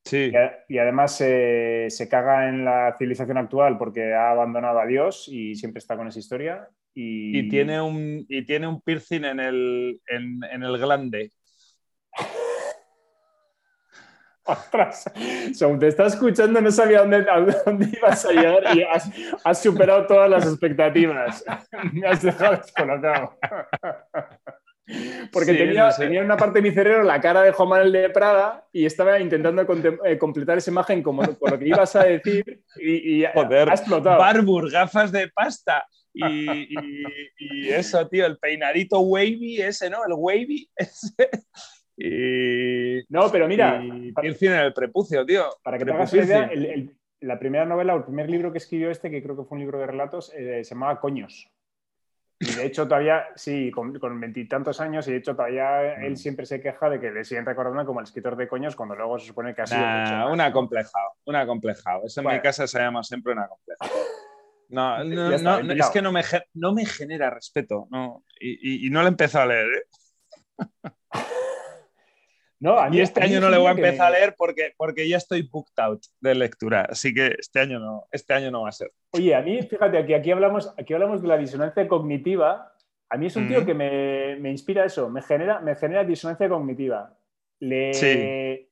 [0.05, 0.31] Sí.
[0.69, 5.29] y, y además eh, se caga en la civilización actual porque ha abandonado a Dios
[5.29, 6.69] y siempre está con esa historia.
[6.95, 11.33] Y, Y tiene un, y tiene un piercing en el, en, en el glande.
[14.47, 15.11] Ostras,
[15.55, 19.11] según te estaba escuchando no sabía dónde, a dónde ibas a llegar y has,
[19.45, 21.45] has superado todas las expectativas.
[21.93, 23.37] Me has dejado descolocado.
[25.33, 26.05] Porque Sí, tenía, no sé.
[26.05, 28.87] tenía en una parte de mi cerebro la cara de Juan Manuel de Prada y
[28.87, 29.67] estaba intentando
[30.05, 33.75] eh, completar esa imagen como, con lo que ibas a decir y, y Joder, ha
[33.75, 34.19] explotado.
[34.19, 35.85] Barbour, gafas de pasta.
[36.15, 36.25] Y,
[36.71, 36.77] y-
[37.39, 39.99] y eso, tío, el peinadito wavy ese, ¿no?
[40.07, 41.15] El wavy ese.
[41.97, 45.45] Y, No, pero mira, y piercing en el prepucio, tío.
[45.63, 48.53] para que te hagas una idea, el- el- la primera novela o el primer libro
[48.53, 51.51] que escribió este, que creo que fue un libro de relatos, eh, se llamaba Coños.
[52.39, 56.05] Y de hecho todavía, sí, con veintitantos años, y de hecho todavía Mm.
[56.05, 58.95] él siempre se queja de que le siguen recordando como el escritor de coños cuando
[58.95, 62.03] luego se supone que ha sido Nah, un acomplejado, un acomplejado.
[62.05, 62.39] Eso en Bueno.
[62.39, 63.91] mi casa se llama siempre un acomplejado.
[64.69, 66.21] No, no, está, no, es que no me,
[66.53, 67.87] no me genera respeto.
[67.91, 68.51] No, y,
[68.85, 69.67] y- y no lo he empezado a leer.
[70.59, 70.61] ¿eh?
[72.59, 74.19] No, a mí Y este a mí año no le voy a empezar me- a
[74.19, 76.87] leer porque, porque ya estoy booked out de lectura.
[76.91, 78.91] Así que este año no, este año no va a ser.
[79.13, 82.73] Oye, a mí, fíjate, aquí, aquí, hablamos, aquí hablamos de la disonancia cognitiva.
[83.11, 86.49] A mí es un tío que me, me inspira eso, me genera, me genera disonancia
[86.49, 87.15] cognitiva.
[87.61, 88.69] Le, Sí.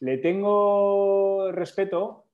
[0.00, 2.26] le tengo respeto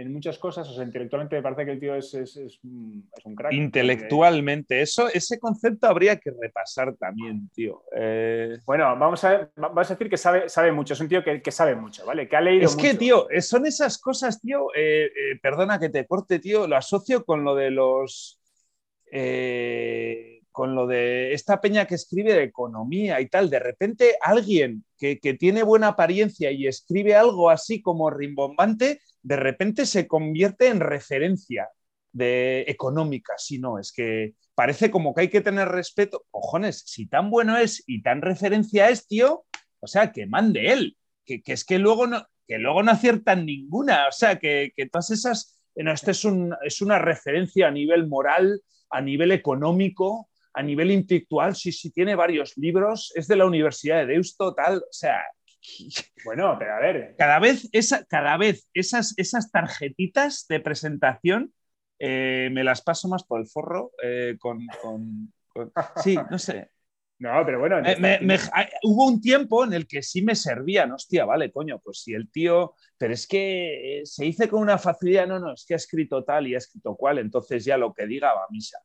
[0.00, 3.08] en muchas cosas, o sea, intelectualmente me parece que el tío es, es, es un,
[3.16, 3.52] es un crack.
[3.52, 7.82] Intelectualmente, eso, ese concepto habría que repasar también, tío.
[7.94, 11.42] Eh, Bueno, vamos a, vamos a decir que sabe, sabe mucho, es un tío que,
[11.42, 12.28] que sabe mucho, ¿vale?
[12.28, 14.68] Que ha leído Es que, tío, eh, son esas cosas, tío.
[14.74, 16.66] eh, eh, perdona que te corte, tío.
[16.66, 18.40] Lo asocio con lo de los.
[19.12, 23.50] eh, con lo de esta peña que escribe de economía y tal.
[23.50, 29.36] De repente, alguien que, que tiene buena apariencia y escribe algo así como rimbombante, de
[29.36, 31.68] repente se convierte en referencia
[32.12, 33.34] de económica.
[33.36, 36.24] Si no, es que parece como que hay que tener respeto.
[36.30, 39.44] Cojones, si tan bueno es y tan referencia es, tío,
[39.80, 40.96] o sea, que mande él.
[41.24, 44.08] Que, que es que luego no, que luego no aciertan ninguna.
[44.08, 45.62] O sea, que, que todas esas.
[45.76, 48.60] No, esto es, un, es una referencia a nivel moral,
[48.90, 50.28] a nivel económico,
[50.60, 51.56] a nivel intelectual.
[51.56, 53.12] Sí, sí, tiene varios libros.
[53.14, 54.78] Es de la Universidad de Deusto, tal.
[54.78, 55.22] O sea,
[56.24, 61.52] Bueno, pero a ver, cada vez, esa, cada vez esas, esas tarjetitas de presentación
[61.98, 66.70] eh, me las paso más por el forro eh, con, con- con- Sí, no sé.
[67.18, 67.80] no, pero bueno.
[67.82, 71.52] Me- me- me- ah, hubo un tiempo en el que sí me servían, hostia, vale,
[71.52, 75.38] coño, pues si el tío, pero es que eh, se dice con una facilidad, no,
[75.38, 78.32] no, es que ha escrito tal y ha escrito cual, entonces ya lo que diga
[78.32, 78.78] va a misa.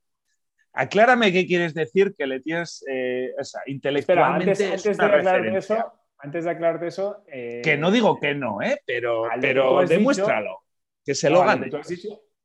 [0.76, 4.98] Aclárame qué quieres decir que le tienes, eh, o sea, Espera, intelectualmente antes, es antes
[4.98, 5.06] de
[5.50, 7.24] una eso, antes de aclararte eso.
[7.28, 8.82] eh, Que no digo que no, ¿eh?
[8.86, 10.60] pero, pero dicho- demuéstralo,
[11.06, 11.66] que se no, lo a gane.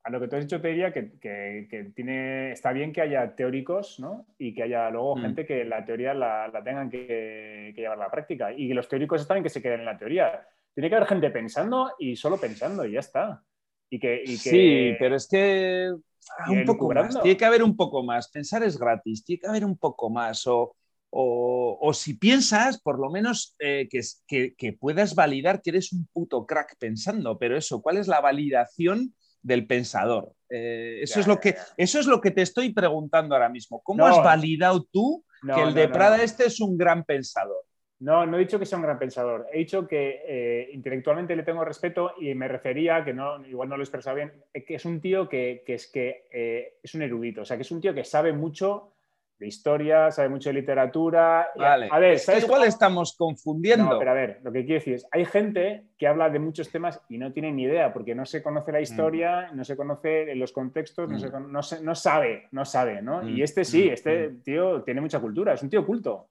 [0.03, 3.03] a lo que tú has dicho te diría que, que- que tiene, está bien que
[3.03, 4.27] haya teóricos ¿no?
[4.39, 5.21] y que haya luego Mm.
[5.23, 8.53] gente que la teoría la, la tengan que, que llevar a la práctica.
[8.53, 10.47] Y que los teóricos están en que se queden en la teoría.
[10.75, 13.43] Tiene que haber gente pensando y solo pensando y ya está.
[13.91, 15.93] Y que, y que- Sí, pero es que
[16.39, 17.21] ah, un poco más.
[17.23, 18.29] Tiene que haber un poco más.
[18.31, 19.25] Pensar es gratis.
[19.25, 20.47] Tiene que haber un poco más.
[20.47, 20.75] O,
[21.11, 25.93] o- o si piensas, por lo menos eh, que, que- que puedas validar que eres
[25.93, 27.39] un puto crack pensando.
[27.39, 30.33] Pero eso, ¿cuál es la validación del pensador?
[30.51, 33.81] Eh, eso, Ya, es lo que, eso es lo que te estoy preguntando ahora mismo.
[33.83, 34.15] ¿Cómo No.
[34.15, 37.65] has validado tú No, que el no, de Prada este es un gran pensador?
[38.01, 39.47] No, no he dicho que sea un gran pensador.
[39.53, 43.77] He dicho que eh, intelectualmente le tengo respeto y me refería, que no, igual no
[43.77, 47.03] lo he expresado bien, eh, que es un tío que, es que eh, es un
[47.03, 48.95] erudito, o sea, que es un tío que sabe mucho
[49.39, 51.49] de historia, sabe mucho de literatura.
[51.57, 51.89] Vale.
[51.91, 53.85] A ver, ¿sabes igual estamos confundiendo.
[53.85, 56.71] No, pero a ver, lo que quiero decir es, hay gente que habla de muchos
[56.71, 59.57] temas y no tiene ni idea, porque no se conoce la historia, mm.
[59.57, 61.53] no se conoce los contextos, no, mm.
[61.83, 63.27] no, sabe, no sabe, ¿no?
[63.29, 63.43] Y mm.
[63.43, 66.29] este sí, este tío tiene mucha cultura, es un tío culto.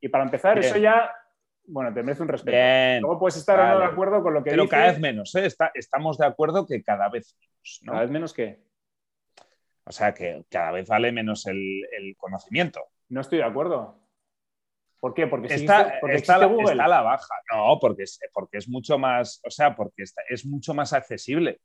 [0.00, 1.10] Y para empezar, eso ya
[1.68, 3.00] bueno, te merece un respeto.
[3.00, 5.48] Luego puedes estar o no de acuerdo con lo que Pero cada vez menos, ¿eh?
[5.74, 7.80] estamos de acuerdo que cada vez menos.
[7.84, 8.60] ¿Cada vez menos qué?
[9.84, 12.84] O sea, que cada vez vale menos el, conocimiento.
[13.08, 14.00] No estoy de acuerdo.
[15.00, 15.26] ¿Por qué?
[15.26, 16.82] Porque está, porque está, Google.
[16.82, 17.34] a la baja.
[17.52, 21.60] No, porque es, porque es mucho más, o sea, porque es mucho más accesible.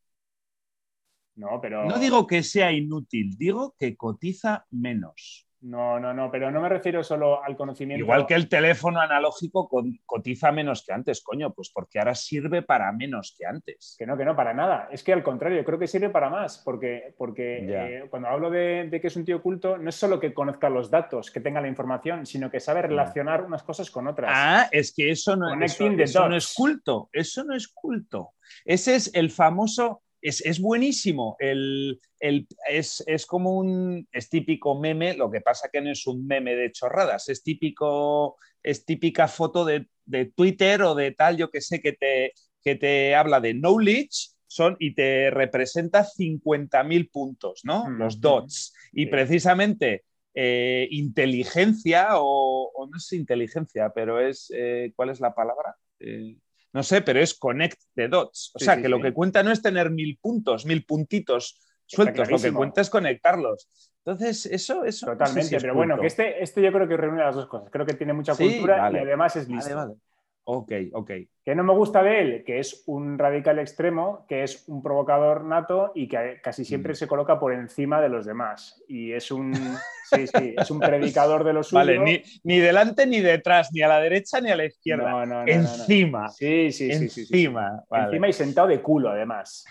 [1.36, 1.86] No, pero.
[1.86, 5.48] No digo que sea inútil, digo que cotiza menos.
[5.62, 8.04] No, no, no, pero no me refiero solo al conocimiento.
[8.04, 9.70] Igual que el teléfono analógico
[10.08, 13.96] cotiza menos que antes, coño, pues porque ahora sirve para menos que antes.
[13.98, 14.90] Que no, que no, para nada.
[14.92, 18.90] Es que al contrario, creo que sirve para más, porque, porque eh, cuando hablo de,
[19.00, 21.68] que es un tío oculto, no es solo que conozca los datos, que tenga la
[21.68, 24.32] información, sino que sabe relacionar unas cosas con otras.
[24.34, 28.32] Ah, es que eso no, eso no es culto, eso no es culto.
[28.66, 31.36] Ese es el famoso es, buenísimo.
[31.40, 34.08] El, es, como un.
[34.12, 38.38] Es típico meme, lo que pasa que no es un meme de chorradas, es típico.
[38.64, 39.88] Es típica foto de,
[40.36, 44.76] Twitter o de tal, yo que sé, que te, que te habla de knowledge son,
[44.78, 47.86] y te representa 50.000 puntos, ¿no?
[47.86, 48.74] Mm, Los dots.
[48.92, 50.04] Y precisamente
[50.34, 54.52] eh, inteligencia, o, no es inteligencia, pero es.
[54.56, 55.76] Eh, ¿Cuál es la palabra?
[56.00, 56.38] Eh,
[56.74, 58.52] no sé, pero es connect the dots.
[58.56, 62.40] O sea, que lo que cuenta no es tener mil puntos, mil puntitos sueltos, lo
[62.40, 63.68] que cuenta es conectarlos.
[64.06, 65.08] Entonces, eso, eso.
[65.08, 67.70] Totalmente, pero bueno, que este, este yo creo que reúne las dos cosas.
[67.72, 69.98] Creo que tiene mucha cultura y además es listo.
[70.44, 71.12] Ok, ok.
[71.44, 75.44] Que no me gusta de él, que es un radical extremo, que es un provocador
[75.44, 76.96] nato y que casi siempre mm.
[76.96, 78.84] se coloca por encima de los demás.
[78.88, 81.80] Y es un, sí, sí, es un predicador de los suyo.
[81.80, 85.10] Vale, ni, delante ni detrás, ni a la derecha ni a la izquierda.
[85.10, 86.30] No, no, no, encima.
[86.30, 87.22] Sí, sí, sí.
[87.22, 87.84] Encima.
[87.92, 89.66] Encima y sentado de culo, además.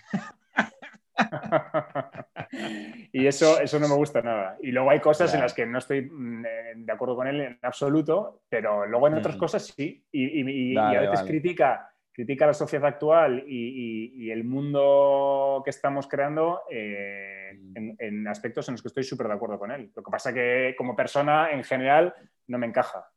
[3.13, 4.57] y eso, eso no me gusta nada.
[4.61, 7.41] Y luego hay cosas en las que no estoy mm, eh, de acuerdo con él
[7.41, 9.39] en absoluto, pero luego en otras mm.
[9.39, 10.05] cosas sí.
[10.11, 17.59] Y, a veces critica, critica la sociedad actual y, el mundo que estamos creando eh,
[17.59, 17.91] mm.
[17.99, 19.91] en, aspectos en los que estoy súper de acuerdo con él.
[19.95, 22.15] Lo que pasa que como persona en general
[22.49, 23.09] no me encaja.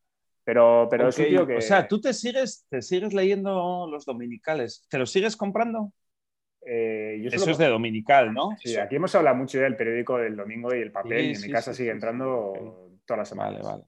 [0.46, 1.56] Pero, pero es un tío que...
[1.56, 4.86] O sea, tú te sigues, te sigues leyendo los dominicales.
[4.90, 5.94] ¿Te los sigues comprando?
[6.66, 8.56] Eh, Eso es de dominical, ¿no?
[8.58, 11.50] Sí, aquí hemos hablado mucho del periódico del domingo y el papel, y en mi
[11.52, 13.62] casa sigue entrando todas las semanas.
[13.62, 13.84] Vale, vale.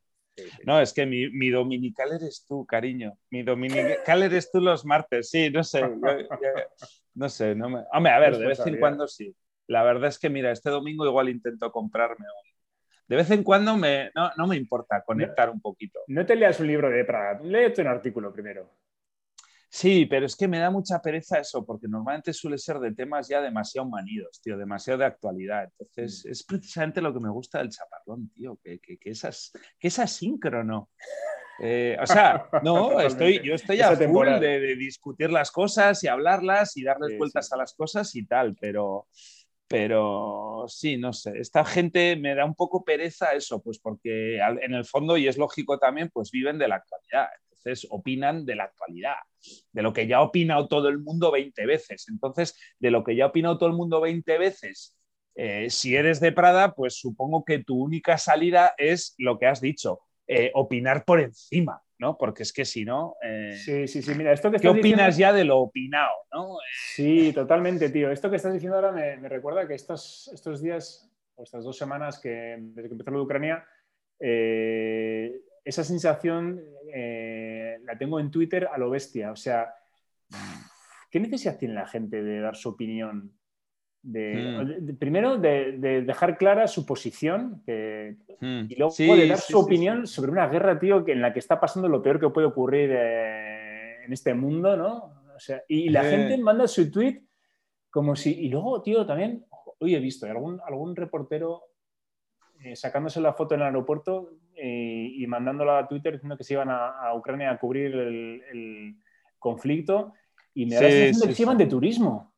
[0.65, 3.17] No, es que mi, dominical eres tú, cariño.
[3.29, 5.81] Mi dominical eres tú los martes, sí, no sé.
[7.13, 7.83] no sé, no me...
[7.93, 9.33] Hombre, a ver, de vez en cuando sí.
[9.67, 12.55] La verdad es que, mira, este domingo igual intento comprarme un...
[13.07, 15.99] De vez en cuando me, no, me importa conectar un poquito.
[16.07, 18.71] No te leas un libro de Praga, léete un artículo primero.
[19.75, 23.27] Sí, pero es que me da mucha pereza eso, porque normalmente suele ser de temas
[23.27, 25.65] ya demasiado manidos, tío, demasiado de actualidad.
[25.65, 26.31] Entonces, mm.
[26.31, 30.91] es precisamente lo que me gusta del chaparrón, tío, que, que, que, es, asíncrono.
[31.59, 36.77] Eh, o sea, no, estoy, yo estoy a full de, discutir las cosas y hablarlas
[36.77, 39.09] y darles vueltas a las cosas y tal, pero,
[39.67, 44.73] pero sí, no sé, esta gente me da un poco pereza eso, pues porque en
[44.73, 47.27] el fondo, y es lógico también, pues viven de la actualidad
[47.89, 49.15] opinan de la actualidad,
[49.71, 52.05] de lo que ya ha opinado todo el mundo 20 veces.
[52.09, 54.97] Entonces, de lo que ya ha opinado todo el mundo 20 veces,
[55.35, 59.61] eh, si eres de Prada, pues supongo que tu única salida es lo que has
[59.61, 61.81] dicho, eh, opinar por encima.
[61.97, 62.17] ¿no?
[62.17, 63.15] Porque es que si no.
[63.21, 64.13] Eh, sí, sí, sí.
[64.15, 66.57] Mira, esto que ¿Qué opinas ya de lo opinado, ¿no?
[66.93, 68.11] Sí, totalmente, tío.
[68.11, 72.19] Esto que estás diciendo ahora me, recuerda que estos, estos días, o estas dos semanas
[72.19, 73.65] que desde que empezó lo de Ucrania,
[75.65, 76.61] esa sensación
[76.93, 79.31] eh, la tengo en Twitter a lo bestia.
[79.31, 79.73] O sea,
[81.09, 83.33] ¿qué necesidad tiene la gente de dar su opinión?
[84.03, 84.97] De, hmm.
[84.97, 88.67] primero, de, dejar clara su posición hmm.
[88.69, 91.59] y luego de dar su opinión sobre una guerra, tío, que en la que está
[91.59, 95.23] pasando lo peor que puede ocurrir eh, en este mundo, ¿no?
[95.35, 97.23] O sea, y, la gente manda su tweet
[97.89, 98.45] como si.
[98.45, 99.43] Y luego, tío, también,
[99.79, 101.63] hoy he visto algún, algún reportero
[102.63, 106.53] eh, sacándose la foto en el aeropuerto eh, y mandándola a Twitter diciendo que se
[106.53, 108.95] iban a, Ucrania a cubrir el,
[109.37, 110.13] conflicto
[110.55, 112.33] y me da la sensación que se iban de turismo.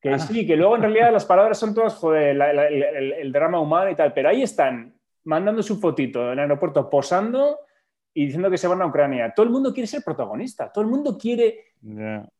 [0.00, 0.18] Que ah.
[0.18, 4.12] sí, que luego en realidad las palabras son todas, joder, el, drama humano y tal,
[4.12, 7.60] pero ahí están mandando su fotito en el aeropuerto posando
[8.14, 9.32] y diciendo que se van a Ucrania.
[9.34, 11.74] Todo el mundo quiere ser protagonista, todo el mundo quiere,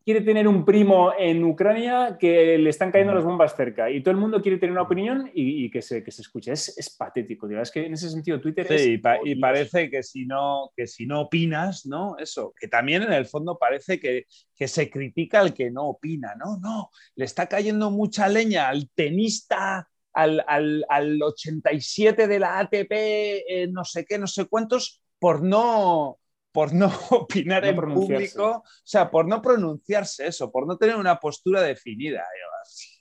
[0.04, 4.12] quiere tener un primo en Ucrania que le están cayendo las bombas cerca y todo
[4.12, 6.52] el mundo quiere tener una opinión y, que, se, que se escuche.
[6.52, 10.86] Es, patético, Es que en ese sentido Twitter sí, y, parece que si, no, que
[10.86, 12.16] si no opinas, ¿no?
[12.18, 16.34] Eso, que también en el fondo parece que, que se critica al que no opina,
[16.34, 16.58] ¿no?
[16.58, 20.44] No, le está cayendo mucha leña al tenista al,
[20.88, 26.18] al, 87 de la ATP, eh, no sé qué, no sé cuántos, por no,
[26.50, 31.20] por no opinar en público, o sea, por no pronunciarse eso, por no tener una
[31.20, 32.24] postura definida.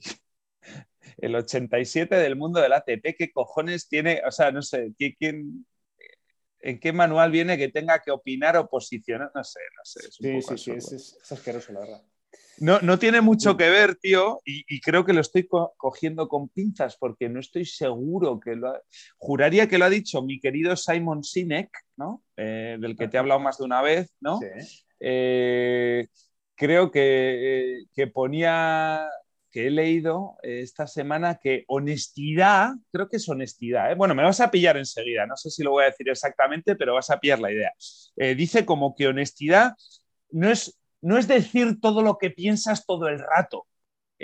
[1.18, 4.22] El 87 del mundo del ATP, ¿qué cojones tiene?
[4.24, 5.66] O sea, no sé, ¿quién,
[6.60, 9.32] ¿en qué manual viene que tenga que opinar o posicionar?
[9.34, 10.12] No sé, no sé.
[10.12, 12.04] sí, sí, sí, es, es, asqueroso, la verdad.
[12.62, 15.48] No, tiene mucho que ver, tío, y, creo que lo estoy
[15.78, 18.82] cogiendo con pinzas porque no estoy seguro que lo ha...
[19.18, 22.24] Juraría que lo ha dicho mi querido Simon Sinek, ¿no?
[22.38, 24.40] Eh, del que te he hablado más de una vez, ¿no?
[25.00, 26.08] Eh,
[26.54, 29.10] creo que, eh, que, ponía,
[29.50, 34.52] que he leído esta semana que honestidad, creo que es honestidad, bueno, me vas a
[34.52, 37.52] pillar enseguida, no sé si lo voy a decir exactamente, pero vas a pillar la
[37.52, 37.74] idea.
[38.36, 39.74] dice como que honestidad
[40.30, 43.68] no es no es decir todo lo que piensas todo el rato.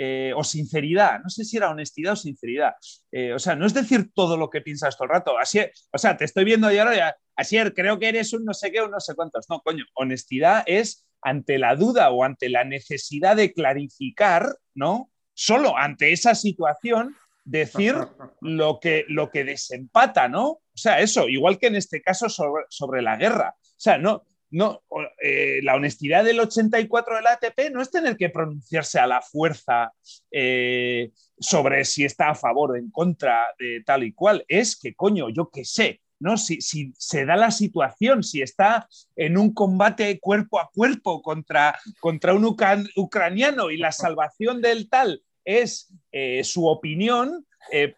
[0.00, 2.74] Eh, o sinceridad, no sé si era honestidad o sinceridad.
[3.10, 5.36] Eh, o sea, no es decir todo lo que piensas todo el rato.
[5.36, 5.58] Así,
[5.92, 8.80] o sea, te estoy viendo y ahora, así, creo que eres un no sé qué,
[8.80, 9.46] un no sé cuántos.
[9.50, 15.10] No, coño, honestidad es ante la duda o ante la necesidad de clarificar, ¿no?
[15.34, 17.96] Solo ante esa situación, decir
[18.40, 20.46] lo que, lo que desempata, ¿no?
[20.48, 23.56] O sea, eso, igual que en este caso sobre, sobre la guerra.
[23.58, 24.82] O sea, no, no,
[25.22, 29.92] eh, la honestidad del 84 del ATP no es tener que pronunciarse a la fuerza
[30.30, 34.44] eh, sobre si está a favor o en contra de tal y cual.
[34.48, 36.36] Es que, coño, yo qué sé, ¿no?
[36.36, 42.32] Si, se da la situación, si está en un combate cuerpo a cuerpo contra, contra
[42.34, 47.44] un ucraniano y la salvación del tal es eh, su opinión,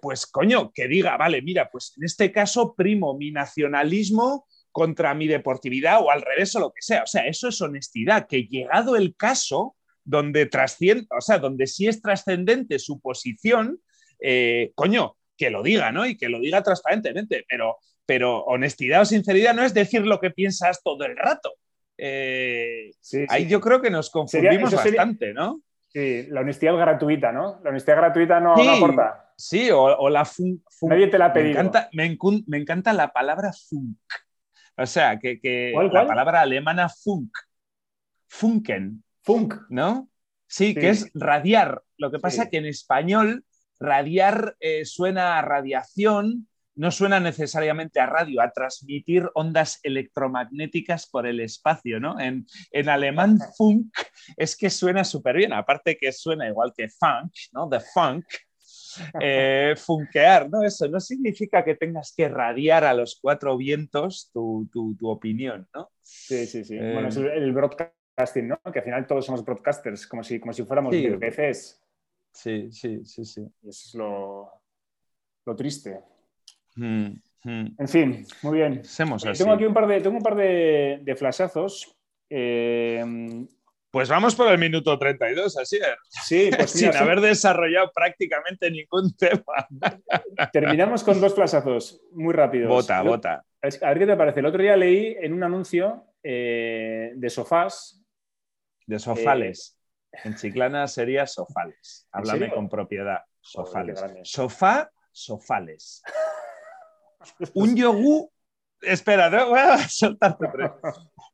[0.01, 5.27] pues coño, que diga, vale, mira, pues en este caso primo mi nacionalismo contra mi
[5.27, 7.03] deportividad o al revés o lo que sea.
[7.03, 11.87] O sea, eso es honestidad, que llegado el caso donde trasciende, o sea, donde sí
[11.87, 13.81] es trascendente su posición,
[14.21, 16.07] eh, coño, que lo diga, ¿no?
[16.07, 20.31] Y que lo diga transparentemente, pero, pero honestidad o sinceridad no es decir lo que
[20.31, 21.53] piensas todo el rato.
[21.97, 22.93] Eh,
[23.29, 25.63] ahí yo creo que nos confundimos bastante, ¿no?
[25.89, 27.61] Sí, la honestidad gratuita, ¿no?
[27.65, 29.33] La honestidad gratuita no, aporta.
[29.37, 31.55] Sí, o, la fun, Nadie te la ha pedido.
[31.55, 33.99] Me encanta, me, me encanta la palabra funk.
[34.77, 37.31] O sea, que, la palabra alemana funk,
[38.29, 39.03] funken.
[39.23, 39.55] Funk.
[39.69, 40.09] ¿No?
[40.47, 41.83] Sí, que es radiar.
[41.97, 43.45] Lo que pasa es que en español
[43.79, 51.27] radiar eh, suena a radiación, no suena necesariamente a radio, a transmitir ondas electromagnéticas por
[51.27, 52.19] el espacio, ¿no?
[52.19, 53.95] En, en alemán funk
[54.37, 57.69] es que suena súper bien, aparte que suena igual que funk, ¿no?
[57.69, 58.25] The funk,
[59.21, 60.63] eh, funkear, ¿no?
[60.63, 64.69] Eso no significa que tengas que radiar a los cuatro vientos tu,
[65.03, 65.91] opinión, ¿no?
[66.01, 66.77] Sí, sí, sí.
[66.77, 68.61] Bueno, es eh, el broadcasting, ¿no?
[68.73, 71.07] Que al final todos somos broadcasters, como si, como si fuéramos sí.
[72.33, 73.41] Sí, sí, sí, sí.
[73.63, 74.51] Y eso es lo,
[75.45, 76.01] lo triste.
[76.77, 77.07] Mm,
[77.45, 77.75] mm.
[77.79, 78.83] En fin, muy bien.
[79.37, 81.97] Tengo aquí un par de, tengo un par de, de flashazos.
[82.29, 83.05] Eh,
[83.91, 86.25] pues vamos por el minuto 32, así es.
[86.25, 89.69] Sí, pues sin haber desarrollado prácticamente ningún tema.
[90.53, 92.69] Terminamos con dos plazazos muy rápidos.
[92.69, 93.45] Bota, bota.
[93.63, 94.41] A ver qué te parece.
[94.41, 98.01] El otro día leí en un anuncio eh, de sofás.
[98.87, 99.77] De sofales.
[100.13, 102.07] Eh, en Chiclana sería sofales.
[102.13, 103.21] Háblame con propiedad.
[103.41, 104.01] Sofales.
[104.23, 106.03] Sofá, sofales.
[107.55, 108.29] un yogur.
[108.81, 110.71] Espera, voy a soltarte tres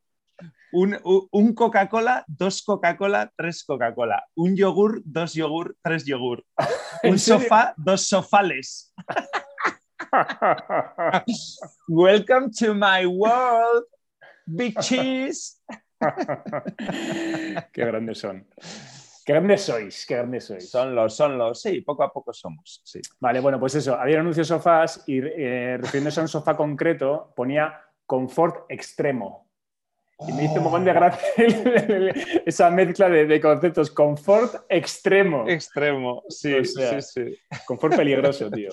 [0.71, 4.23] un, Coca-Cola, dos Coca-Cola, tres Coca-Cola.
[4.35, 6.43] Un yogur, dos yogur, tres yogur.
[7.03, 8.93] Un sofá, dos sofales.
[11.87, 13.85] Welcome to my world,
[14.45, 15.61] big cheese.
[17.73, 18.47] qué grandes son.
[19.25, 20.69] Qué grandes sois, qué grandes sois.
[20.69, 22.81] Son los, son los, sí, poco a poco somos.
[22.85, 23.01] Sí.
[23.19, 27.81] Vale, bueno, pues eso, había anuncios sofás y eh, refiriéndose a un sofá concreto ponía
[28.05, 29.46] confort extremo.
[30.27, 31.27] Y me hizo un montón de gracia
[32.45, 33.91] esa mezcla de, conceptos.
[33.91, 35.47] Confort extremo.
[35.47, 37.37] Extremo, sí, sí, sí.
[37.65, 38.69] Confort peligroso, tío.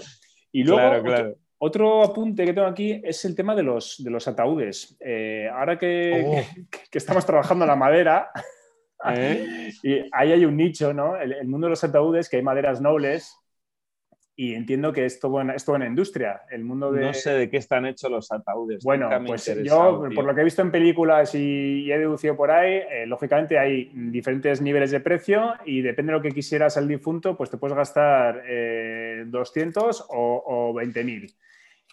[0.53, 4.97] Y luego, Otro, apunte que tengo aquí es el tema de los, de los ataúdes.
[5.01, 6.67] Eh, ahora que, oh.
[6.91, 8.31] que, estamos trabajando la madera,
[9.05, 9.71] ¿Eh?
[9.83, 11.17] y ahí hay un nicho, ¿no?
[11.17, 13.37] El, mundo de los ataúdes, que hay maderas nobles,
[14.37, 16.43] y entiendo que es todo, una, es una industria.
[16.51, 17.03] El mundo de...
[17.03, 18.82] No sé de qué están hechos los ataúdes.
[18.82, 20.09] Bueno, pues yo, tío.
[20.14, 23.59] por lo que he visto en películas y, y he deducido por ahí, eh, lógicamente
[23.59, 27.59] hay diferentes niveles de precio y depende de lo que quisieras al difunto, pues te
[27.59, 31.35] puedes gastar eh, 200 o, o 20.000.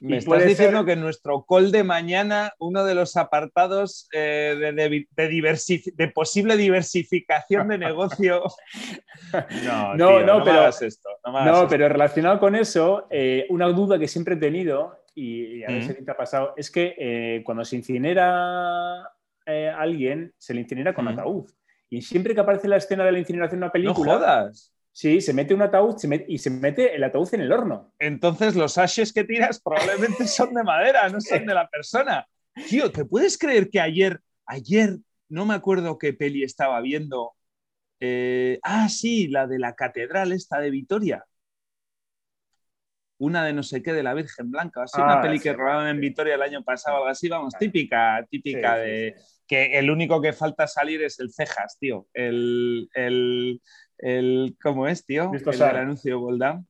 [0.04, 4.56] Me estás diciendo ser- que en nuestro call de mañana, uno de los apartados eh,
[4.60, 8.44] de, de- de diversi- de posible diversificación de negocio.
[9.64, 11.10] No, No, tío, no, me pero- esto.
[11.26, 11.68] No, No, esto.
[11.70, 15.84] pero relacionado con eso, eh, una duda que siempre he tenido, y, y a ver
[15.84, 15.88] Mm.
[15.88, 19.12] si ti te ha pasado, es que eh, cuando se incinera a
[19.78, 21.10] alguien, se le incinera con Mm.
[21.10, 21.50] ataúd.
[21.90, 24.74] Y siempre que aparece la escena de la incineración en una No película, jodas.
[24.92, 27.94] Sí, se mete un ataúd se y se mete el ataúd en el horno.
[28.00, 32.28] Entonces los ashes que tiras probablemente son de madera, no son de la persona.
[32.70, 34.98] Tío, ¿te puedes creer que ayer, ayer,
[35.30, 37.34] no me acuerdo qué peli estaba viendo?
[38.00, 41.24] Eh, ah, sí, la de la catedral esta de Vitoria.
[43.24, 44.82] Una de no sé qué de la Virgen Blanca.
[44.84, 46.00] Así, una Ah, peli sí, que rodaron en.
[46.02, 49.42] Vitoria el año pasado, algo así, vamos, típica, típica Sí, de sí.
[49.48, 52.08] que el único que falta salir es el cejas, tío.
[52.14, 53.62] El, el,
[54.00, 55.30] el ¿cómo es, tío?
[55.32, 56.20] Luis el anuncio.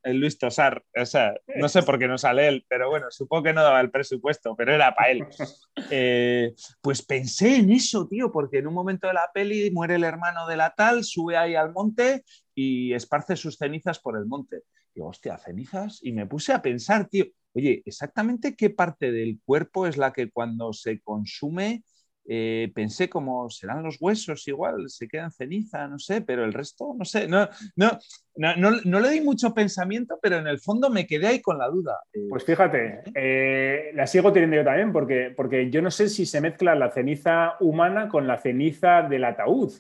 [0.04, 0.84] El Luis Tosar.
[1.00, 3.80] O sea, no sé por qué no sale él, pero bueno, supongo que no daba
[3.80, 5.26] el presupuesto, pero era para él.
[5.90, 10.04] Eh, pues pensé en eso, tío, porque en un momento de la peli muere el
[10.04, 12.24] hermano de la tal, sube ahí al monte
[12.54, 14.64] y esparce sus cenizas por el monte.
[14.94, 16.00] Digo, hostia, cenizas.
[16.04, 20.30] Y me puse a pensar, tío, oye, exactamente qué parte del cuerpo es la que
[20.32, 21.84] cuando se consume,
[22.28, 26.94] eh, pensé como serán los huesos igual, se quedan ceniza, no sé, pero el resto,
[26.98, 27.98] no sé, no, no,
[28.36, 31.58] no, no, no le di mucho pensamiento, pero en el fondo me quedé ahí con
[31.58, 31.98] la duda.
[32.14, 36.26] Eh, Pues fíjate, eh, la sigo teniendo yo también, porque, porque yo no sé si
[36.26, 39.74] se mezcla la ceniza humana con la ceniza del ataúd.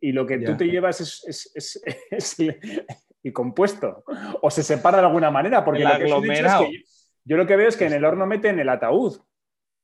[0.00, 0.46] Y lo que Ya.
[0.46, 2.36] tú te llevas es, es- es- es
[3.24, 4.04] el compuesto.
[4.42, 6.84] O se separa de alguna manera, porque lo que dicho es que yo,
[7.24, 9.18] yo lo que veo es que en el horno meten el ataúd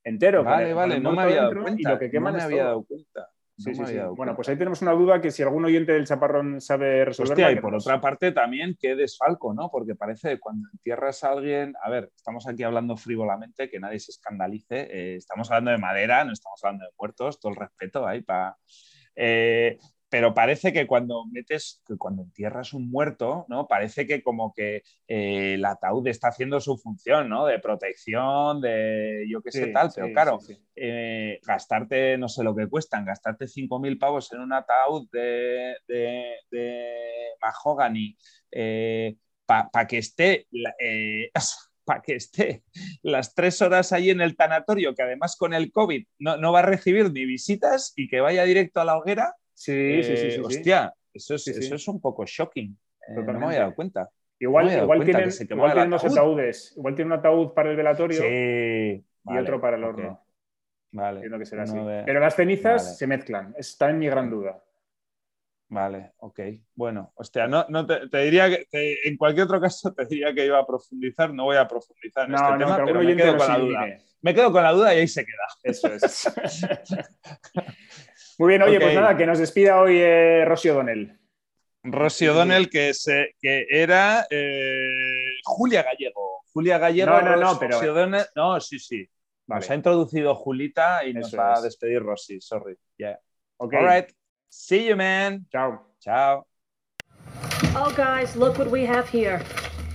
[0.04, 0.44] entero.
[0.44, 1.80] vale, el- vale, no me había dado cuenta.
[1.80, 3.20] Y lo que queman no me había dado cuenta.
[3.20, 3.92] no Sí, sí, sí.
[3.98, 4.36] Bueno, cuenta.
[4.36, 7.46] pues ahí tenemos una duda que si algún oyente del chaparrón sabe resolverla.
[7.46, 9.70] Hostia, y por nos- otra parte también qué desfalco, ¿no?
[9.70, 14.00] Porque parece que cuando entierras a alguien, a ver, estamos aquí hablando frívolamente, que nadie
[14.00, 18.06] se escandalice, eh, estamos hablando de madera, no estamos hablando de muertos, todo el respeto
[18.06, 18.56] ahí para...
[20.10, 23.68] pero parece que cuando metes, que cuando entierras un muerto, ¿no?
[23.68, 27.46] Parece que como que eh, el ataúd está haciendo su función, ¿no?
[27.46, 32.28] De protección, de yo qué sé Sí, tal, sí, pero claro, sí, eh, gastarte, no
[32.28, 36.86] sé lo que cuestan, gastarte 5.000 pavos en un ataúd de, de, de
[37.40, 38.16] mahogany
[39.46, 40.48] para que esté,
[41.84, 42.64] para que esté
[43.02, 46.60] las tres horas ahí en el tanatorio, que además con el COVID no, no va
[46.60, 49.34] a recibir ni visitas y que vaya directo a la hoguera.
[49.60, 50.40] Sí, sí, sí, eh, sí, sí.
[50.40, 52.78] hostia, eso es, eso un poco shocking.
[53.08, 54.08] Eh, no me había dado cuenta.
[54.38, 56.16] Igual, No igual cuenta tienen, que igual tienen dos ataúd.
[56.18, 56.74] ataúdes.
[56.78, 60.24] Igual tiene un ataúd para el velatorio y vale, otro para el horno.
[60.92, 61.16] Vale.
[61.16, 61.76] Entiendo que será así.
[61.78, 62.96] de- Pero las cenizas Vale.
[62.96, 63.54] se mezclan.
[63.58, 64.64] Está en mi gran duda.
[65.68, 66.40] Vale, ok.
[66.74, 70.32] Bueno, hostia, no, no te, te diría que te- en cualquier otro caso te diría
[70.32, 73.14] que iba a profundizar, no voy a profundizar en No, este no, tema, pero me
[73.14, 73.86] quedo con la duda.
[74.22, 75.46] Me quedo con la duda y ahí se queda.
[75.62, 76.32] Eso es.
[78.40, 78.82] Muy bien, oye, Ok.
[78.84, 81.14] pues nada, que nos despida hoy eh, Rosy O'Donnell.
[81.84, 86.40] Rosy O'Donnell, que, se, que era eh, Julia Gallego.
[86.50, 87.10] Julia Gallego.
[87.10, 89.06] No, no, no, pero- O'Donnell- no, sí, sí.
[89.46, 89.60] Vale.
[89.60, 91.64] Nos ha introducido Julita y nos Eso va a es.
[91.64, 92.40] despedir Rosy.
[92.40, 92.78] Sorry.
[92.96, 93.18] Yeah.
[93.58, 93.74] Ok.
[93.74, 94.08] All right.
[94.48, 95.46] See you, man.
[95.52, 95.82] Chao.
[96.00, 96.46] Chao.
[97.76, 99.42] Oh, guys, look what we have here.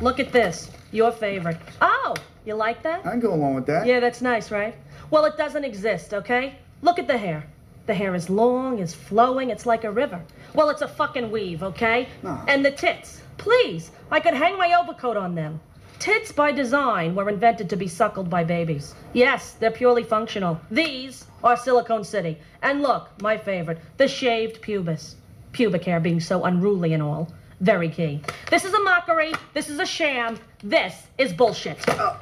[0.02, 0.70] Look at this.
[0.92, 1.58] Your favorite.
[1.82, 2.14] Oh,
[2.46, 3.00] you like that?
[3.08, 3.88] I can go along with that.
[3.88, 4.76] Yeah, that's nice, right?
[5.10, 6.60] Well, it doesn't exist, okay?
[6.84, 7.44] Look at the hair.
[7.86, 10.22] The hair is long, is flowing, it's like a river.
[10.54, 12.08] Well, it's a fucking weave, okay?
[12.24, 12.42] No.
[12.48, 13.22] And the tits.
[13.38, 15.60] Please, I could hang my overcoat on them.
[16.00, 18.96] Tits by design were invented to be suckled by babies.
[19.14, 20.60] Yes, they're purely functional.
[20.72, 22.38] These are Silicone City.
[22.62, 25.16] And look, my favorite, the shaved pubis.
[25.52, 27.32] Pubic hair being so unruly and all.
[27.62, 28.22] Very key.
[28.50, 29.32] This is a mockery.
[29.54, 30.38] This is a sham.
[30.64, 31.88] This is bullshit.
[31.88, 32.18] Uh,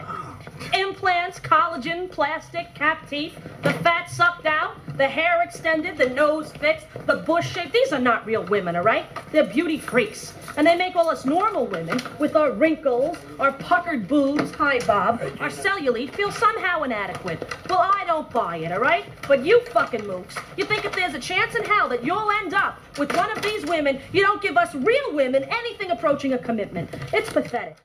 [0.73, 6.87] Implants, collagen, plastic, cap teeth, the fat sucked out, the hair extended, the nose fixed,
[7.05, 7.71] the bush shape.
[7.71, 9.05] These are not real women, all right?
[9.31, 10.33] They're beauty freaks.
[10.55, 15.19] And they make all us normal women with our wrinkles, our puckered boobs, hi Bob,
[15.39, 17.43] our cellulite feel somehow inadequate.
[17.69, 19.05] Well, I don't buy it, all right?
[19.27, 22.53] But you fucking mooks, you think if there's a chance in hell that you'll end
[22.53, 26.37] up with one of these women, you don't give us real women anything approaching a
[26.37, 26.89] commitment.
[27.11, 27.77] It's pathetic.